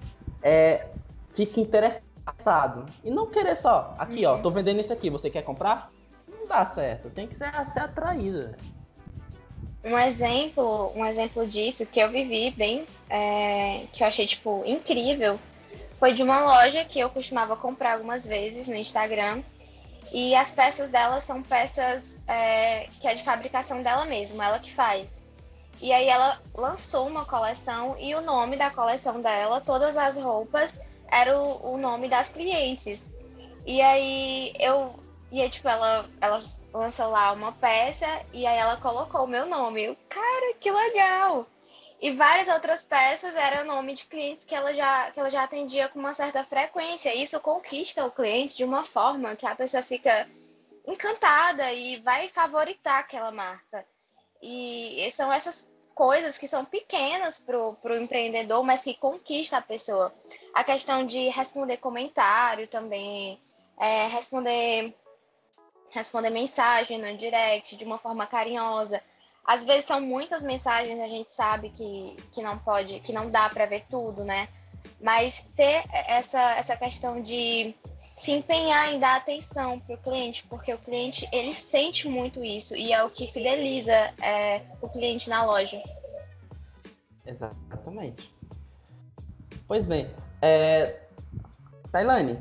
é, 0.43 0.89
fica 1.35 1.61
interessado. 1.61 2.85
E 3.03 3.11
não 3.11 3.31
querer 3.31 3.57
só, 3.57 3.95
aqui, 3.99 4.25
ó, 4.27 4.37
Uhum. 4.37 4.43
tô 4.43 4.51
vendendo 4.51 4.81
isso 4.81 4.93
aqui, 4.93 5.09
você 5.09 5.31
quer 5.31 5.43
comprar? 5.43 5.91
Não 6.45 6.49
dá 6.49 6.67
certo, 6.67 7.09
tem 7.09 7.27
que 7.27 7.39
ser, 7.39 7.51
ser 7.73 7.81
atraída. 7.81 8.55
Um 9.83 9.99
exemplo, 9.99 10.93
um 10.95 11.05
exemplo 11.05 11.47
disso 11.47 11.87
que 11.87 11.99
eu 11.99 12.11
vivi 12.11 12.51
bem, 12.51 12.87
é, 13.09 13.87
que 13.91 14.03
eu 14.03 14.07
achei 14.07 14.27
tipo 14.27 14.63
incrível, 14.67 15.41
foi 15.95 16.13
de 16.13 16.23
uma 16.23 16.41
loja 16.41 16.85
que 16.85 17.01
eu 17.01 17.09
costumava 17.09 17.57
comprar 17.57 17.95
algumas 17.95 18.27
vezes 18.27 18.69
no 18.69 18.75
Instagram. 18.75 19.43
E 20.13 20.35
as 20.35 20.53
peças 20.53 20.91
dela 20.91 21.19
são 21.21 21.43
peças 21.43 22.21
é, 22.29 22.89
que 23.01 23.09
é 23.09 23.15
de 23.15 23.23
fabricação 23.23 23.81
dela 23.81 24.05
mesma, 24.05 24.45
ela 24.45 24.59
que 24.59 24.71
faz. 24.71 25.23
E 25.81 25.93
aí 25.93 26.07
ela 26.07 26.39
lançou 26.55 27.07
uma 27.07 27.25
coleção 27.25 27.97
e 27.99 28.15
o 28.15 28.21
nome 28.21 28.57
da 28.57 28.71
coleção 28.71 29.19
dela, 29.21 29.63
todas 29.63 29.97
as 29.97 30.17
roupas, 30.17 30.79
era 31.11 31.39
o, 31.39 31.75
o 31.75 31.79
nome 31.79 32.07
das 32.07 32.29
clientes. 32.29 33.15
E 33.67 33.81
aí 33.81 34.53
eu. 34.61 35.03
E 35.31 35.41
aí, 35.43 35.51
tipo, 35.51 35.69
ela, 35.69 36.07
ela 36.21 36.43
lançou 36.73 37.09
lá 37.09 37.33
uma 37.33 37.53
peça 37.53 38.07
e 38.33 38.47
aí 38.47 38.57
ela 38.59 38.77
colocou 38.77 39.25
o 39.25 39.29
meu 39.29 39.47
nome. 39.47 39.85
Eu, 39.85 39.97
cara, 40.09 40.55
que 40.61 40.71
legal! 40.71 41.47
E 42.01 42.11
várias 42.11 42.49
outras 42.49 42.85
peças 42.85 43.35
eram 43.35 43.65
nome 43.65 43.95
de 43.95 44.05
clientes 44.05 44.45
que 44.45 44.55
ela 44.55 44.75
já, 44.75 45.11
que 45.11 45.19
ela 45.19 45.31
já 45.31 45.43
atendia 45.43 45.89
com 45.89 45.99
uma 45.99 46.13
certa 46.13 46.45
frequência. 46.45 47.15
Isso 47.15 47.41
conquista 47.41 48.05
o 48.05 48.11
cliente 48.11 48.57
de 48.57 48.65
uma 48.65 48.85
forma 48.85 49.37
que 49.37 49.47
a 49.47 49.55
pessoa 49.55 49.83
fica 49.83 50.29
encantada 50.87 51.73
e 51.73 51.97
vai 52.01 52.29
favoritar 52.29 52.99
aquela 52.99 53.33
marca. 53.33 53.87
E 54.43 55.09
são 55.13 55.33
essas 55.33 55.73
coisas 55.95 56.37
que 56.37 56.49
são 56.49 56.65
pequenas 56.65 57.39
pro, 57.39 57.75
pro 57.75 57.97
empreendedor, 57.97 58.63
mas 58.63 58.83
que 58.83 58.95
conquista 58.95 59.57
a 59.57 59.63
pessoa. 59.63 60.13
A 60.53 60.63
questão 60.63 61.07
de 61.07 61.29
responder 61.31 61.79
comentário 61.79 62.69
também, 62.69 63.41
é, 63.79 64.09
responder 64.09 64.95
responder 65.95 66.31
mensagem 66.31 66.99
no 66.99 67.17
direct 67.17 67.77
de 67.77 67.85
uma 67.85 67.99
forma 67.99 68.27
carinhosa. 68.27 69.01
Às 69.45 69.65
vezes 69.65 69.85
são 69.85 70.01
muitas 70.01 70.43
mensagens, 70.43 70.99
a 71.01 71.07
gente 71.07 71.31
sabe 71.31 71.71
que, 71.71 72.17
que 72.33 72.43
não 72.43 72.59
pode, 72.59 73.01
que 73.01 73.13
não 73.13 73.31
dá 73.31 73.49
para 73.49 73.67
ver 73.67 73.85
tudo, 73.89 74.25
né? 74.25 74.49
Mas 75.01 75.51
ter 75.55 75.85
essa, 76.09 76.41
essa 76.57 76.77
questão 76.77 77.21
de 77.21 77.75
se 78.17 78.33
empenhar 78.33 78.93
em 78.93 78.99
dar 78.99 79.17
atenção 79.17 79.79
para 79.81 79.95
o 79.95 79.99
cliente, 79.99 80.45
porque 80.45 80.73
o 80.73 80.79
cliente 80.79 81.29
ele 81.31 81.53
sente 81.53 82.09
muito 82.09 82.43
isso 82.43 82.75
e 82.75 82.93
é 82.93 83.05
o 83.05 83.11
que 83.11 83.27
fideliza 83.27 83.93
é, 83.93 84.63
o 84.81 84.89
cliente 84.89 85.29
na 85.29 85.45
loja. 85.45 85.81
Exatamente. 87.27 88.33
Pois 89.69 89.87
bem, 89.87 90.11
é... 90.41 91.01
Tailane, 91.93 92.39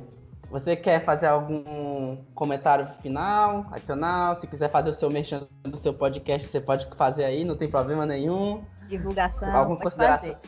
você 0.53 0.75
quer 0.75 1.03
fazer 1.03 1.25
algum 1.25 2.15
comentário 2.35 2.87
final, 3.01 3.65
adicional? 3.71 4.35
Se 4.35 4.45
quiser 4.45 4.69
fazer 4.69 4.91
o 4.91 4.93
seu 4.93 5.09
merchan 5.09 5.47
do 5.63 5.79
seu 5.79 5.91
podcast, 5.91 6.47
você 6.47 6.61
pode 6.61 6.87
fazer 6.95 7.23
aí, 7.23 7.43
não 7.43 7.57
tem 7.57 7.67
problema 7.67 8.05
nenhum. 8.05 8.63
Divulgação. 8.87 9.49
Alguma 9.51 9.79
consideração? 9.79 10.29
fazer. 10.29 10.39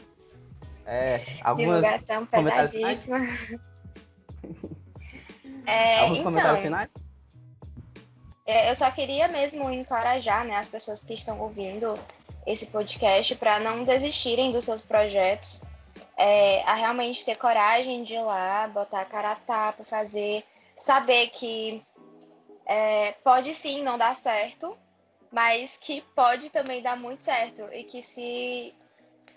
É, 0.86 1.20
algumas, 1.42 1.82
Divulgação 1.82 2.26
comentários 2.28 2.72
pesadíssima. 2.72 3.20
É, 5.68 6.02
alguns 6.02 6.20
comentários 6.20 6.60
então, 6.60 6.64
finais? 6.64 6.94
É, 8.46 8.70
eu 8.70 8.76
só 8.76 8.92
queria 8.92 9.28
mesmo 9.28 9.68
encorajar 9.72 10.46
né, 10.46 10.58
as 10.58 10.70
pessoas 10.70 11.02
que 11.02 11.16
estão 11.16 11.40
ouvindo 11.40 11.98
esse 12.46 12.68
podcast 12.68 13.34
para 13.38 13.60
não 13.62 13.84
desistirem 13.84 14.52
dos 14.52 14.66
seus 14.66 14.84
projetos, 14.84 15.64
é, 16.18 16.62
a 16.64 16.74
realmente 16.76 17.26
ter 17.26 17.36
coragem 17.38 18.04
de 18.04 18.16
ir 18.16 18.22
lá, 18.22 18.68
botar 18.68 19.02
a 19.02 19.06
cara 19.06 19.32
a 19.32 19.36
tapa, 19.36 19.84
fazer, 19.84 20.44
saber 20.78 21.28
que 21.28 21.84
é, 22.66 23.12
pode 23.24 23.54
sim 23.54 23.84
não 23.84 23.98
dar 23.98 24.16
certo, 24.16 24.78
mas 25.32 25.78
que 25.78 26.02
pode 26.16 26.50
também 26.52 26.82
dar 26.82 26.96
muito 26.96 27.24
certo 27.24 27.68
e 27.74 27.84
que 27.84 28.02
se 28.02 28.74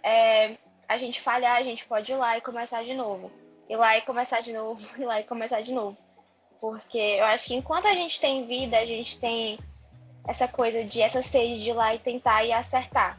é, 0.02 0.56
a 0.88 0.96
gente 0.96 1.20
falhar, 1.20 1.56
a 1.56 1.62
gente 1.62 1.84
pode 1.86 2.12
ir 2.12 2.16
lá 2.16 2.38
e 2.38 2.40
começar 2.40 2.84
de 2.84 2.94
novo. 2.94 3.30
Ir 3.68 3.76
lá 3.76 3.98
e 3.98 4.02
começar 4.02 4.40
de 4.40 4.52
novo, 4.52 4.86
ir 5.00 5.04
lá 5.06 5.20
e 5.20 5.24
começar 5.24 5.60
de 5.60 5.72
novo. 5.72 5.98
Porque 6.60 6.98
eu 6.98 7.24
acho 7.26 7.48
que 7.48 7.54
enquanto 7.54 7.86
a 7.86 7.94
gente 7.94 8.20
tem 8.20 8.46
vida, 8.46 8.78
a 8.78 8.86
gente 8.86 9.18
tem 9.18 9.58
essa 10.26 10.48
coisa 10.48 10.84
de 10.84 11.00
essa 11.00 11.22
sede 11.22 11.60
de 11.60 11.70
ir 11.70 11.74
lá 11.74 11.94
e 11.94 11.98
tentar 11.98 12.44
e 12.44 12.52
acertar. 12.52 13.18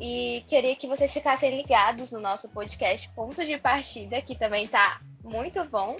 E 0.00 0.44
queria 0.48 0.74
que 0.74 0.88
vocês 0.88 1.12
ficassem 1.12 1.56
ligados 1.56 2.10
no 2.10 2.20
nosso 2.20 2.48
podcast 2.48 3.08
Ponto 3.10 3.44
de 3.44 3.56
Partida, 3.58 4.20
que 4.20 4.34
também 4.34 4.66
tá 4.66 5.00
muito 5.22 5.64
bom. 5.66 5.96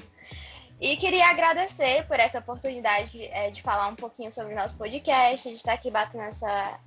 E 0.80 0.96
queria 0.96 1.28
agradecer 1.28 2.06
por 2.06 2.18
essa 2.18 2.40
oportunidade 2.40 3.12
de, 3.12 3.24
é, 3.26 3.50
de 3.50 3.62
falar 3.62 3.88
um 3.88 3.94
pouquinho 3.94 4.32
sobre 4.32 4.52
o 4.52 4.56
nosso 4.56 4.76
podcast, 4.76 5.48
de 5.48 5.54
estar 5.54 5.74
aqui 5.74 5.90
batendo 5.90 6.24
essa, 6.24 6.80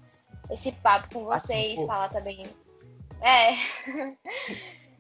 esse 0.52 0.72
papo 0.74 1.14
com 1.14 1.24
vocês, 1.24 1.84
falar 1.86 2.10
também. 2.10 2.46
É. 3.22 3.54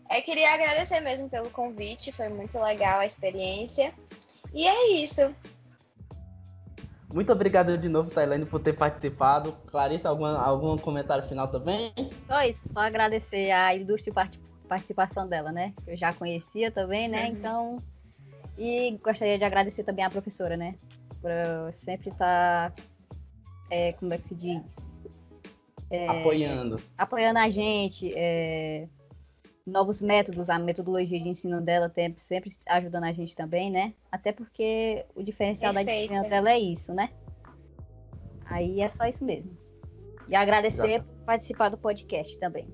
é. 0.17 0.21
Queria 0.21 0.53
agradecer 0.53 1.01
mesmo 1.01 1.29
pelo 1.29 1.49
convite, 1.49 2.13
foi 2.13 2.29
muito 2.29 2.57
legal 2.59 2.99
a 2.99 3.05
experiência. 3.05 3.93
E 4.53 4.65
é 4.65 4.91
isso. 4.93 5.35
Muito 7.17 7.31
obrigado 7.33 7.75
de 7.79 7.89
novo, 7.89 8.11
Tailane, 8.11 8.45
por 8.45 8.59
ter 8.59 8.73
participado. 8.73 9.51
Clarissa, 9.71 10.07
alguma, 10.07 10.37
algum 10.39 10.77
comentário 10.77 11.27
final 11.27 11.47
também? 11.47 11.91
Só 12.27 12.43
isso, 12.43 12.71
só 12.71 12.81
agradecer 12.81 13.49
a 13.49 13.73
ilustre 13.73 14.13
part- 14.13 14.37
participação 14.69 15.27
dela, 15.27 15.51
né? 15.51 15.73
Eu 15.87 15.97
já 15.97 16.13
conhecia 16.13 16.69
também, 16.69 17.09
né? 17.09 17.25
Então, 17.25 17.81
e 18.55 18.95
gostaria 19.03 19.35
de 19.35 19.43
agradecer 19.43 19.83
também 19.83 20.05
à 20.05 20.11
professora, 20.11 20.55
né? 20.55 20.75
Por 21.19 21.73
sempre 21.73 22.11
estar, 22.11 22.69
tá, 22.69 22.83
é, 23.71 23.93
como 23.93 24.13
é 24.13 24.19
que 24.19 24.25
se 24.25 24.35
diz? 24.35 25.01
É, 25.89 26.07
apoiando. 26.07 26.79
Apoiando 26.95 27.39
a 27.39 27.49
gente, 27.49 28.13
é, 28.15 28.87
novos 29.67 30.01
métodos, 30.01 30.49
a 30.49 30.57
metodologia 30.57 31.19
de 31.19 31.27
ensino 31.27 31.59
dela 31.59 31.89
tem, 31.89 32.15
sempre 32.17 32.51
ajudando 32.67 33.03
a 33.03 33.11
gente 33.11 33.35
também, 33.35 33.69
né? 33.69 33.93
Até 34.09 34.31
porque 34.31 35.05
o 35.13 35.21
diferencial 35.21 35.73
Perfeito. 35.73 35.87
da 35.87 35.93
disciplina 35.93 36.29
dela 36.29 36.49
é 36.51 36.59
isso, 36.59 36.93
né? 36.93 37.09
Aí 38.45 38.79
é 38.79 38.89
só 38.89 39.05
isso 39.05 39.25
mesmo. 39.25 39.51
E 40.29 40.35
agradecer 40.35 40.95
Exato. 40.95 41.05
por 41.05 41.25
participar 41.25 41.69
do 41.69 41.77
podcast 41.77 42.39
também. 42.39 42.67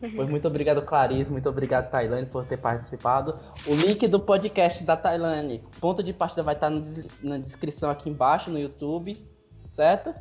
Pois 0.00 0.28
muito 0.28 0.46
obrigado, 0.46 0.80
Clarice. 0.82 1.30
Muito 1.30 1.48
obrigado, 1.48 1.90
Tailane, 1.90 2.26
por 2.26 2.46
ter 2.46 2.56
participado. 2.56 3.38
O 3.66 3.74
link 3.74 4.06
do 4.06 4.20
podcast 4.20 4.82
da 4.84 4.96
Tailane, 4.96 5.62
ponto 5.80 6.02
de 6.02 6.12
partida, 6.12 6.42
vai 6.42 6.54
estar 6.54 6.70
no, 6.70 6.82
na 7.22 7.38
descrição 7.38 7.90
aqui 7.90 8.08
embaixo 8.08 8.50
no 8.50 8.58
YouTube, 8.58 9.14
certo? 9.72 10.14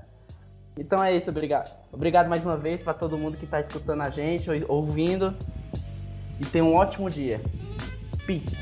Então 0.78 1.04
é 1.04 1.16
isso, 1.16 1.30
obrigado. 1.30 1.76
Obrigado 1.92 2.28
mais 2.28 2.46
uma 2.46 2.56
vez 2.56 2.82
para 2.82 2.94
todo 2.94 3.18
mundo 3.18 3.38
que 3.38 3.46
está 3.46 3.60
escutando 3.60 4.02
a 4.02 4.10
gente, 4.10 4.48
ouvindo. 4.68 5.34
E 6.40 6.46
tenha 6.46 6.64
um 6.64 6.76
ótimo 6.76 7.10
dia. 7.10 7.42
Peace. 8.26 8.56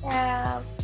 Tchau. 0.00 0.75